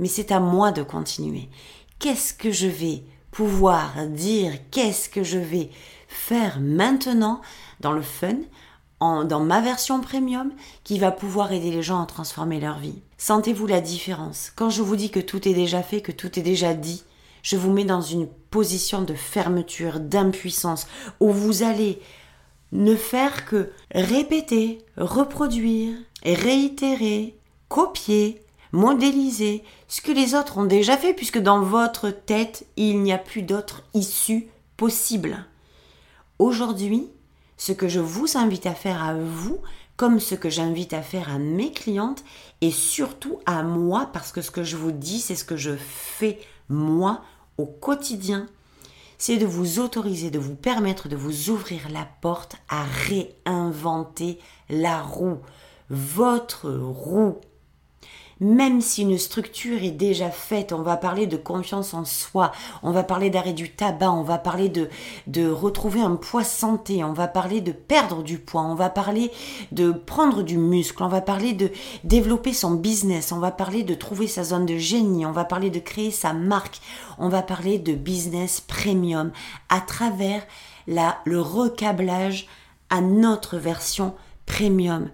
mais 0.00 0.08
c'est 0.08 0.32
à 0.32 0.40
moi 0.40 0.72
de 0.72 0.82
continuer. 0.82 1.48
Qu'est-ce 2.00 2.34
que 2.34 2.50
je 2.50 2.66
vais 2.66 3.04
pouvoir 3.30 4.06
dire? 4.08 4.52
Qu'est-ce 4.72 5.08
que 5.08 5.22
je 5.22 5.38
vais 5.38 5.70
faire 6.08 6.58
maintenant 6.60 7.40
dans 7.78 7.92
le 7.92 8.02
fun 8.02 8.34
dans 9.00 9.44
ma 9.44 9.60
version 9.60 10.00
premium 10.00 10.50
qui 10.82 10.98
va 10.98 11.12
pouvoir 11.12 11.52
aider 11.52 11.70
les 11.70 11.82
gens 11.82 12.02
à 12.02 12.06
transformer 12.06 12.58
leur 12.58 12.80
vie? 12.80 13.00
Sentez-vous 13.20 13.66
la 13.66 13.82
différence 13.82 14.50
Quand 14.56 14.70
je 14.70 14.80
vous 14.80 14.96
dis 14.96 15.10
que 15.10 15.20
tout 15.20 15.46
est 15.46 15.52
déjà 15.52 15.82
fait, 15.82 16.00
que 16.00 16.10
tout 16.10 16.38
est 16.38 16.42
déjà 16.42 16.72
dit, 16.72 17.02
je 17.42 17.58
vous 17.58 17.70
mets 17.70 17.84
dans 17.84 18.00
une 18.00 18.26
position 18.26 19.02
de 19.02 19.12
fermeture, 19.12 20.00
d'impuissance, 20.00 20.86
où 21.20 21.30
vous 21.30 21.62
allez 21.62 22.00
ne 22.72 22.96
faire 22.96 23.44
que 23.44 23.72
répéter, 23.94 24.78
reproduire, 24.96 25.98
réitérer, 26.24 27.36
copier, 27.68 28.40
modéliser 28.72 29.64
ce 29.86 30.00
que 30.00 30.12
les 30.12 30.34
autres 30.34 30.56
ont 30.56 30.64
déjà 30.64 30.96
fait, 30.96 31.12
puisque 31.12 31.40
dans 31.40 31.60
votre 31.60 32.08
tête, 32.08 32.66
il 32.78 33.02
n'y 33.02 33.12
a 33.12 33.18
plus 33.18 33.42
d'autre 33.42 33.82
issue 33.92 34.48
possible. 34.78 35.44
Aujourd'hui, 36.38 37.10
ce 37.58 37.72
que 37.72 37.86
je 37.86 38.00
vous 38.00 38.38
invite 38.38 38.64
à 38.64 38.72
faire 38.72 39.04
à 39.04 39.12
vous, 39.12 39.58
comme 40.00 40.18
ce 40.18 40.34
que 40.34 40.48
j'invite 40.48 40.94
à 40.94 41.02
faire 41.02 41.28
à 41.28 41.36
mes 41.36 41.72
clientes 41.72 42.24
et 42.62 42.70
surtout 42.70 43.38
à 43.44 43.62
moi, 43.62 44.08
parce 44.14 44.32
que 44.32 44.40
ce 44.40 44.50
que 44.50 44.64
je 44.64 44.78
vous 44.78 44.92
dis, 44.92 45.20
c'est 45.20 45.34
ce 45.34 45.44
que 45.44 45.58
je 45.58 45.76
fais 45.76 46.38
moi 46.70 47.20
au 47.58 47.66
quotidien, 47.66 48.46
c'est 49.18 49.36
de 49.36 49.44
vous 49.44 49.78
autoriser, 49.78 50.30
de 50.30 50.38
vous 50.38 50.54
permettre 50.54 51.10
de 51.10 51.16
vous 51.16 51.50
ouvrir 51.50 51.90
la 51.90 52.08
porte 52.22 52.56
à 52.70 52.82
réinventer 52.82 54.38
la 54.70 55.02
roue, 55.02 55.36
votre 55.90 56.70
roue 56.70 57.38
même 58.40 58.80
si 58.80 59.02
une 59.02 59.18
structure 59.18 59.82
est 59.82 59.90
déjà 59.90 60.30
faite, 60.30 60.72
on 60.72 60.80
va 60.80 60.96
parler 60.96 61.26
de 61.26 61.36
confiance 61.36 61.92
en 61.92 62.06
soi, 62.06 62.52
on 62.82 62.90
va 62.90 63.02
parler 63.02 63.28
d'arrêt 63.28 63.52
du 63.52 63.70
tabac, 63.70 64.10
on 64.10 64.22
va 64.22 64.38
parler 64.38 64.70
de, 64.70 65.50
retrouver 65.50 66.00
un 66.00 66.16
poids 66.16 66.44
santé, 66.44 67.04
on 67.04 67.12
va 67.12 67.28
parler 67.28 67.60
de 67.60 67.72
perdre 67.72 68.22
du 68.22 68.38
poids, 68.38 68.62
on 68.62 68.74
va 68.74 68.88
parler 68.88 69.30
de 69.72 69.92
prendre 69.92 70.42
du 70.42 70.56
muscle, 70.56 71.02
on 71.02 71.08
va 71.08 71.20
parler 71.20 71.52
de 71.52 71.70
développer 72.04 72.54
son 72.54 72.72
business, 72.72 73.30
on 73.30 73.38
va 73.38 73.50
parler 73.50 73.82
de 73.82 73.94
trouver 73.94 74.26
sa 74.26 74.42
zone 74.42 74.64
de 74.64 74.78
génie, 74.78 75.26
on 75.26 75.32
va 75.32 75.44
parler 75.44 75.68
de 75.68 75.78
créer 75.78 76.10
sa 76.10 76.32
marque, 76.32 76.80
on 77.18 77.28
va 77.28 77.42
parler 77.42 77.78
de 77.78 77.92
business 77.92 78.60
premium 78.60 79.32
à 79.68 79.80
travers 79.80 80.42
la, 80.86 81.18
le 81.24 81.40
recablage 81.40 82.46
à 82.88 83.02
notre 83.02 83.58
version 83.58 84.14
premium. 84.46 85.10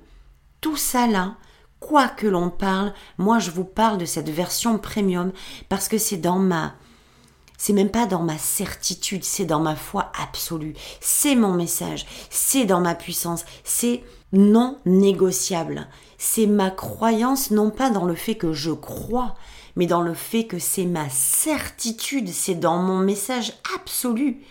Tout 0.61 0.77
ça 0.77 1.07
là, 1.07 1.35
quoi 1.87 2.09
que 2.09 2.27
l'on 2.27 2.51
parle, 2.51 2.93
moi 3.19 3.39
je 3.39 3.51
vous 3.51 3.65
parle 3.65 3.99
de 3.99 4.05
cette 4.05 4.29
version 4.29 4.79
premium 4.79 5.33
parce 5.69 5.89
que 5.89 5.99
c'est 5.99 6.17
dans 6.17 6.39
ma 6.39 6.75
c'est 7.59 7.73
même 7.73 7.91
pas 7.91 8.05
dans 8.05 8.23
ma 8.23 8.37
certitude, 8.37 9.25
c'est 9.25 9.47
dans 9.47 9.61
ma 9.61 9.77
foi 9.77 10.13
absolue. 10.21 10.75
C'est 11.01 11.35
mon 11.35 11.55
message, 11.55 12.05
c'est 12.29 12.67
dans 12.67 12.83
ma 12.83 12.95
puissance, 12.95 13.47
c'est 13.65 14.03
non 14.35 14.79
négociable. 14.85 15.89
C'est 16.19 16.47
ma 16.47 16.71
croyance 16.71 17.51
non 17.51 17.71
pas 17.71 17.89
dans 17.89 18.05
le 18.05 18.15
fait 18.15 18.35
que 18.35 18.53
je 18.53 18.73
crois, 18.73 19.37
mais 19.75 19.87
dans 19.87 20.03
le 20.03 20.13
fait 20.13 20.45
que 20.45 20.59
c'est 20.59 20.85
ma 20.85 21.09
certitude, 21.09 22.29
c'est 22.29 22.57
dans 22.57 22.77
mon 22.77 22.99
message 22.99 23.55
absolu 23.75 24.43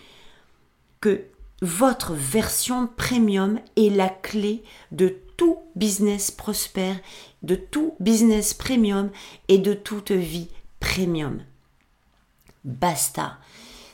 que 1.00 1.26
votre 1.62 2.12
version 2.12 2.88
premium 2.88 3.60
est 3.76 3.94
la 3.94 4.08
clé 4.08 4.64
de 4.90 5.16
tout 5.36 5.58
business 5.74 6.30
prospère, 6.30 6.96
de 7.42 7.54
tout 7.54 7.94
business 8.00 8.54
premium 8.54 9.10
et 9.48 9.58
de 9.58 9.74
toute 9.74 10.10
vie 10.10 10.48
premium. 10.80 11.42
Basta. 12.64 13.38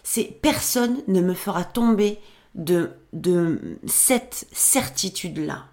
C'est 0.03 0.39
personne 0.43 1.03
ne 1.09 1.21
me 1.21 1.35
fera 1.35 1.65
tomber 1.65 2.19
de, 2.55 2.91
de 3.13 3.79
cette 3.87 4.47
certitude-là. 4.53 5.65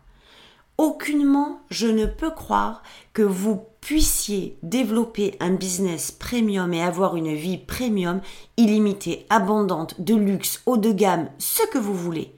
Aucunement 0.77 1.61
je 1.69 1.87
ne 1.87 2.05
peux 2.05 2.31
croire 2.31 2.83
que 3.13 3.21
vous 3.21 3.63
puissiez 3.81 4.57
développer 4.63 5.35
un 5.39 5.51
business 5.51 6.11
premium 6.11 6.73
et 6.73 6.81
avoir 6.81 7.15
une 7.15 7.33
vie 7.33 7.57
premium 7.57 8.21
illimitée, 8.57 9.25
abondante, 9.29 9.99
de 9.99 10.15
luxe, 10.15 10.61
haut 10.65 10.77
de 10.77 10.91
gamme, 10.91 11.29
ce 11.37 11.63
que 11.67 11.77
vous 11.77 11.95
voulez 11.95 12.33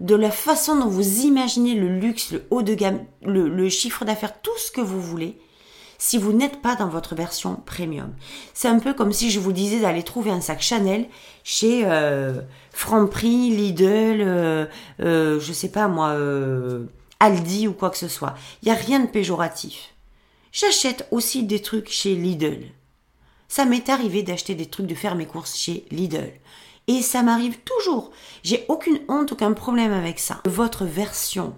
de 0.00 0.14
la 0.14 0.30
façon 0.30 0.78
dont 0.78 0.88
vous 0.88 1.20
imaginez 1.20 1.74
le 1.74 1.88
luxe, 1.88 2.32
le 2.32 2.44
haut 2.50 2.62
de 2.62 2.74
gamme, 2.74 3.04
le, 3.22 3.68
chiffre 3.68 4.04
d'affaires, 4.04 4.40
tout 4.40 4.56
ce 4.58 4.70
que 4.70 4.80
vous 4.80 5.00
voulez, 5.00 5.38
si 5.98 6.18
vous 6.18 6.32
n'êtes 6.32 6.60
pas 6.60 6.76
dans 6.76 6.88
votre 6.88 7.14
version 7.14 7.56
premium. 7.64 8.12
C'est 8.52 8.68
un 8.68 8.78
peu 8.78 8.92
comme 8.92 9.12
si 9.12 9.30
je 9.30 9.40
vous 9.40 9.52
disais 9.52 9.80
d'aller 9.80 10.02
trouver 10.02 10.30
un 10.30 10.42
sac 10.42 10.60
Chanel 10.60 11.06
chez 11.42 11.84
euh, 11.86 12.42
Franprix, 12.72 13.50
Lidl, 13.50 14.20
euh, 14.20 14.66
euh, 15.00 15.40
je 15.40 15.52
sais 15.54 15.70
pas 15.70 15.88
moi, 15.88 16.10
euh, 16.10 16.84
Aldi 17.20 17.68
ou 17.68 17.72
quoi 17.72 17.88
que 17.88 17.96
ce 17.96 18.08
soit. 18.08 18.34
Il 18.62 18.66
n'y 18.66 18.72
a 18.72 18.78
rien 18.78 19.00
de 19.00 19.06
péjoratif. 19.06 19.94
J'achète 20.52 21.08
aussi 21.10 21.44
des 21.44 21.62
trucs 21.62 21.88
chez 21.88 22.14
Lidl. 22.14 22.66
Ça 23.48 23.64
m'est 23.64 23.88
arrivé 23.88 24.22
d'acheter 24.22 24.54
des 24.54 24.66
trucs, 24.66 24.86
de 24.86 24.94
faire 24.94 25.14
mes 25.14 25.26
courses 25.26 25.56
chez 25.56 25.86
Lidl. 25.90 26.32
Et 26.88 27.02
ça 27.02 27.22
m'arrive 27.22 27.58
toujours. 27.60 28.10
J'ai 28.42 28.64
aucune 28.68 29.00
honte, 29.08 29.32
aucun 29.32 29.52
problème 29.52 29.92
avec 29.92 30.18
ça. 30.18 30.40
Votre 30.46 30.84
version 30.84 31.54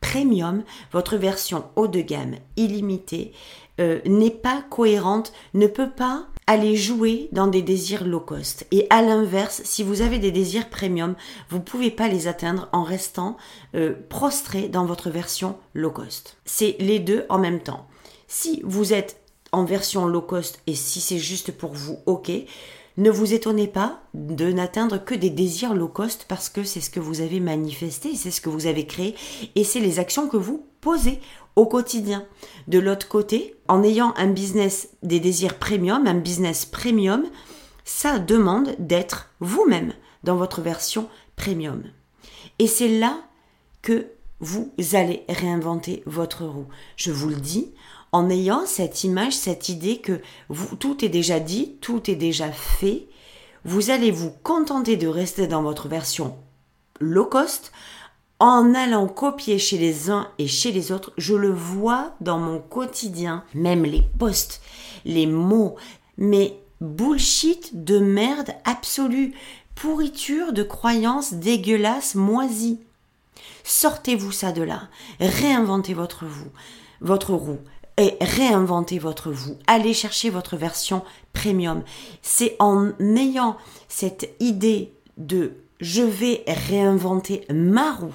premium, 0.00 0.62
votre 0.92 1.16
version 1.16 1.64
haut 1.76 1.88
de 1.88 2.00
gamme, 2.00 2.36
illimitée, 2.56 3.32
euh, 3.80 4.00
n'est 4.04 4.30
pas 4.30 4.62
cohérente, 4.70 5.32
ne 5.54 5.66
peut 5.66 5.90
pas 5.90 6.26
aller 6.46 6.76
jouer 6.76 7.28
dans 7.32 7.46
des 7.46 7.62
désirs 7.62 8.04
low 8.04 8.20
cost. 8.20 8.66
Et 8.70 8.86
à 8.90 9.02
l'inverse, 9.02 9.62
si 9.64 9.82
vous 9.82 10.02
avez 10.02 10.18
des 10.18 10.30
désirs 10.30 10.68
premium, 10.68 11.14
vous 11.48 11.58
ne 11.58 11.62
pouvez 11.62 11.90
pas 11.90 12.08
les 12.08 12.28
atteindre 12.28 12.68
en 12.72 12.82
restant 12.82 13.36
euh, 13.74 13.94
prostré 14.08 14.68
dans 14.68 14.84
votre 14.84 15.10
version 15.10 15.56
low 15.72 15.90
cost. 15.90 16.36
C'est 16.44 16.76
les 16.80 16.98
deux 16.98 17.24
en 17.30 17.38
même 17.38 17.60
temps. 17.60 17.86
Si 18.28 18.60
vous 18.64 18.92
êtes 18.92 19.20
en 19.52 19.64
version 19.64 20.06
low 20.06 20.20
cost 20.20 20.60
et 20.66 20.74
si 20.74 21.00
c'est 21.00 21.18
juste 21.18 21.52
pour 21.52 21.72
vous, 21.72 21.98
ok. 22.06 22.30
Ne 22.96 23.10
vous 23.10 23.34
étonnez 23.34 23.66
pas 23.66 24.00
de 24.14 24.52
n'atteindre 24.52 25.04
que 25.04 25.14
des 25.14 25.30
désirs 25.30 25.74
low 25.74 25.88
cost 25.88 26.26
parce 26.28 26.48
que 26.48 26.62
c'est 26.62 26.80
ce 26.80 26.90
que 26.90 27.00
vous 27.00 27.20
avez 27.20 27.40
manifesté, 27.40 28.14
c'est 28.14 28.30
ce 28.30 28.40
que 28.40 28.48
vous 28.48 28.66
avez 28.66 28.86
créé 28.86 29.16
et 29.56 29.64
c'est 29.64 29.80
les 29.80 29.98
actions 29.98 30.28
que 30.28 30.36
vous 30.36 30.64
posez 30.80 31.20
au 31.56 31.66
quotidien. 31.66 32.24
De 32.68 32.78
l'autre 32.78 33.08
côté, 33.08 33.56
en 33.66 33.82
ayant 33.82 34.14
un 34.16 34.28
business 34.28 34.90
des 35.02 35.18
désirs 35.18 35.58
premium, 35.58 36.06
un 36.06 36.14
business 36.14 36.64
premium, 36.64 37.24
ça 37.84 38.20
demande 38.20 38.76
d'être 38.78 39.30
vous-même 39.40 39.92
dans 40.22 40.36
votre 40.36 40.60
version 40.60 41.08
premium. 41.34 41.82
Et 42.60 42.68
c'est 42.68 42.98
là 43.00 43.18
que 43.82 44.06
vous 44.40 44.72
allez 44.92 45.24
réinventer 45.28 46.02
votre 46.06 46.44
roue. 46.44 46.66
Je 46.96 47.10
vous 47.10 47.28
le 47.28 47.36
dis, 47.36 47.72
en 48.14 48.30
ayant 48.30 48.64
cette 48.64 49.02
image, 49.02 49.32
cette 49.32 49.68
idée 49.68 49.98
que 49.98 50.20
tout 50.78 51.04
est 51.04 51.08
déjà 51.08 51.40
dit, 51.40 51.72
tout 51.80 52.08
est 52.08 52.14
déjà 52.14 52.52
fait, 52.52 53.08
vous 53.64 53.90
allez 53.90 54.12
vous 54.12 54.30
contenter 54.44 54.96
de 54.96 55.08
rester 55.08 55.48
dans 55.48 55.64
votre 55.64 55.88
version 55.88 56.36
low 57.00 57.24
cost 57.24 57.72
en 58.38 58.72
allant 58.72 59.08
copier 59.08 59.58
chez 59.58 59.78
les 59.78 60.10
uns 60.10 60.28
et 60.38 60.46
chez 60.46 60.70
les 60.70 60.92
autres. 60.92 61.12
Je 61.18 61.34
le 61.34 61.50
vois 61.50 62.14
dans 62.20 62.38
mon 62.38 62.60
quotidien, 62.60 63.42
même 63.52 63.84
les 63.84 64.04
posts, 64.16 64.60
les 65.04 65.26
mots, 65.26 65.74
mais 66.16 66.56
bullshit 66.80 67.84
de 67.84 67.98
merde 67.98 68.50
absolue, 68.64 69.34
pourriture 69.74 70.52
de 70.52 70.62
croyances 70.62 71.34
dégueulasses, 71.34 72.14
moisies. 72.14 72.78
Sortez-vous 73.64 74.30
ça 74.30 74.52
de 74.52 74.62
là, 74.62 74.82
réinventez 75.18 75.94
votre 75.94 76.26
vous, 76.26 76.52
votre 77.00 77.34
roue, 77.34 77.58
et 77.96 78.16
réinventez 78.20 78.98
votre 78.98 79.30
vous. 79.30 79.56
Allez 79.66 79.94
chercher 79.94 80.30
votre 80.30 80.56
version 80.56 81.02
premium. 81.32 81.82
C'est 82.22 82.56
en 82.58 82.92
ayant 83.16 83.56
cette 83.88 84.34
idée 84.40 84.92
de 85.16 85.52
je 85.80 86.02
vais 86.02 86.44
réinventer 86.46 87.44
ma 87.52 87.92
roue, 87.92 88.14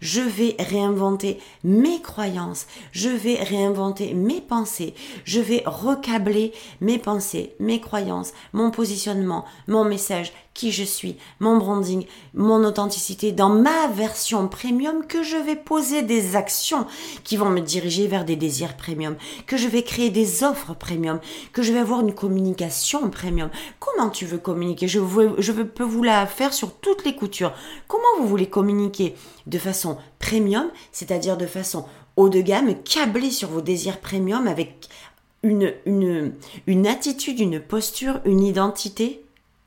je 0.00 0.20
vais 0.20 0.56
réinventer 0.58 1.38
mes 1.62 2.00
croyances, 2.00 2.66
je 2.92 3.10
vais 3.10 3.36
réinventer 3.36 4.14
mes 4.14 4.40
pensées, 4.40 4.94
je 5.24 5.40
vais 5.40 5.62
recabler 5.66 6.52
mes 6.80 6.98
pensées, 6.98 7.54
mes 7.60 7.80
croyances, 7.80 8.32
mon 8.52 8.70
positionnement, 8.70 9.44
mon 9.68 9.84
message, 9.84 10.32
qui 10.54 10.70
je 10.70 10.84
suis, 10.84 11.16
mon 11.40 11.58
branding, 11.58 12.06
mon 12.32 12.64
authenticité 12.64 13.32
dans 13.32 13.48
ma 13.48 13.88
version 13.88 14.46
premium 14.46 15.04
que 15.04 15.24
je 15.24 15.36
vais 15.36 15.56
poser 15.56 16.02
des 16.02 16.36
actions 16.36 16.86
qui 17.24 17.36
vont 17.36 17.50
me 17.50 17.60
diriger 17.60 18.06
vers 18.06 18.24
des 18.24 18.36
désirs 18.36 18.76
premium, 18.76 19.16
que 19.48 19.56
je 19.56 19.66
vais 19.66 19.82
créer 19.82 20.10
des 20.10 20.44
offres 20.44 20.72
premium, 20.74 21.18
que 21.52 21.62
je 21.62 21.72
vais 21.72 21.80
avoir 21.80 22.00
une 22.00 22.14
communication 22.14 23.10
premium. 23.10 23.50
Comment 23.80 24.10
tu 24.10 24.26
veux 24.26 24.38
communiquer? 24.38 24.86
Je, 24.86 25.00
veux, 25.00 25.34
je 25.38 25.50
peux 25.50 25.82
vous 25.82 26.04
la 26.04 26.24
faire 26.26 26.54
sur 26.54 26.72
toutes 26.72 27.04
les 27.04 27.16
coutures. 27.16 27.52
Comment 27.88 28.04
vous 28.20 28.28
voulez 28.28 28.48
communiquer? 28.48 29.16
De 29.46 29.58
façon 29.58 29.98
premium, 30.20 30.70
c'est-à-dire 30.92 31.36
de 31.36 31.46
façon 31.46 31.84
haut 32.16 32.28
de 32.28 32.40
gamme, 32.40 32.80
câblé 32.84 33.32
sur 33.32 33.48
vos 33.48 33.60
désirs 33.60 34.00
premium 34.00 34.46
avec 34.46 34.88
une 35.42 36.86
attitude, 36.86 37.40
une 37.40 37.58
posture, 37.58 38.20
une 38.24 38.42
identité? 38.42 39.23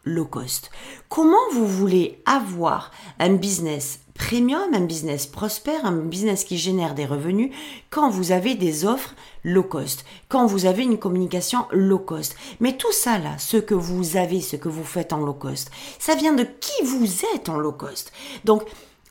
Low 0.08 0.26
cost. 0.26 0.72
Comment 1.10 1.38
vous 1.52 1.68
voulez 1.68 2.22
avoir 2.26 2.92
un 3.20 3.34
business 3.34 4.00
premium, 4.14 4.74
un 4.74 4.82
business 4.82 5.28
prospère, 5.28 5.86
un 5.86 5.92
business 5.92 6.44
qui 6.44 6.58
génère 6.58 6.96
des 6.96 7.06
revenus 7.06 7.52
quand 7.90 8.10
vous 8.10 8.32
avez 8.32 8.56
des 8.56 8.86
offres 8.86 9.14
low 9.44 9.64
cost, 9.64 10.06
quand 10.28 10.48
vous 10.48 10.66
avez 10.66 10.84
une 10.84 10.98
communication 10.98 11.66
low 11.72 12.00
cost? 12.00 12.36
Mais 12.60 12.78
tout 12.78 12.92
ça 12.92 13.20
là, 13.20 13.38
ce 13.38 13.58
que 13.58 13.76
vous 13.76 14.18
avez, 14.18 14.42
ce 14.42 14.56
que 14.56 14.70
vous 14.70 14.84
faites 14.84 15.14
en 15.14 15.20
low 15.20 15.34
cost, 15.34 15.70
ça 16.00 16.16
vient 16.16 16.34
de 16.34 16.44
qui 16.44 16.84
vous 16.84 17.26
êtes 17.36 17.50
en 17.50 17.58
low 17.58 17.74
cost? 17.74 18.12
Donc, 18.46 18.64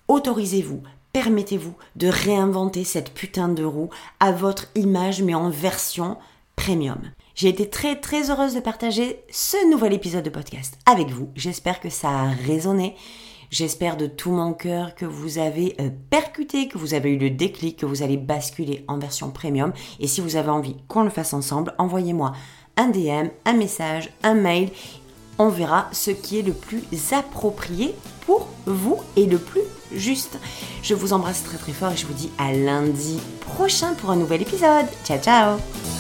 autorisez-vous, 0.09 0.83
permettez-vous 1.13 1.75
de 1.95 2.09
réinventer 2.09 2.85
cette 2.85 3.13
putain 3.15 3.49
de 3.49 3.65
roue 3.65 3.91
à 4.21 4.33
votre 4.33 4.67
image 4.75 5.23
mais 5.23 5.35
en 5.35 5.51
version 5.51 6.17
premium. 6.57 7.01
J'ai 7.37 7.49
été 7.49 7.69
très 7.69 8.01
très 8.01 8.31
heureuse 8.31 8.55
de 8.55 8.61
partager 8.61 9.21
ce 9.31 9.71
nouvel 9.71 9.93
épisode 9.93 10.25
de 10.25 10.31
podcast 10.31 10.79
avec 10.87 11.11
vous. 11.11 11.29
J'espère 11.37 11.81
que 11.81 11.91
ça 11.91 12.09
a 12.09 12.29
résonné. 12.31 12.97
J'espère 13.51 13.99
de 13.99 14.07
tout 14.07 14.31
mon 14.31 14.55
cœur 14.55 14.95
que 14.95 15.05
vous 15.05 15.37
avez 15.37 15.77
euh, 15.79 15.91
percuté, 16.09 16.67
que 16.67 16.79
vous 16.79 16.95
avez 16.95 17.11
eu 17.11 17.19
le 17.19 17.29
déclic, 17.29 17.79
que 17.79 17.85
vous 17.85 18.03
allez 18.03 18.17
basculer 18.17 18.87
en 18.89 18.99
version 18.99 19.31
premium. 19.31 19.75
Et 20.01 20.07
si 20.07 20.23
vous 20.23 20.37
avez 20.37 20.49
envie 20.49 20.77
qu'on 20.89 21.03
le 21.03 21.11
fasse 21.11 21.35
ensemble, 21.35 21.75
envoyez-moi 21.77 22.33
un 22.79 22.89
DM, 22.89 23.29
un 23.45 23.53
message, 23.53 24.11
un 24.23 24.35
mail. 24.35 24.71
On 25.39 25.51
verra 25.51 25.89
ce 25.93 26.11
qui 26.11 26.39
est 26.39 26.43
le 26.43 26.55
plus 26.55 26.83
approprié 27.13 27.95
pour 28.25 28.49
vous 28.65 28.97
et 29.15 29.27
le 29.27 29.37
plus 29.37 29.61
juste. 29.93 30.39
Je 30.83 30.95
vous 30.95 31.13
embrasse 31.13 31.45
très 31.45 31.59
très 31.59 31.73
fort 31.73 31.93
et 31.93 31.97
je 31.97 32.07
vous 32.07 32.15
dis 32.15 32.31
à 32.39 32.55
lundi 32.55 33.21
prochain 33.41 33.93
pour 33.93 34.11
un 34.11 34.17
nouvel 34.17 34.41
épisode. 34.41 34.87
Ciao 35.05 35.19
ciao 35.19 35.96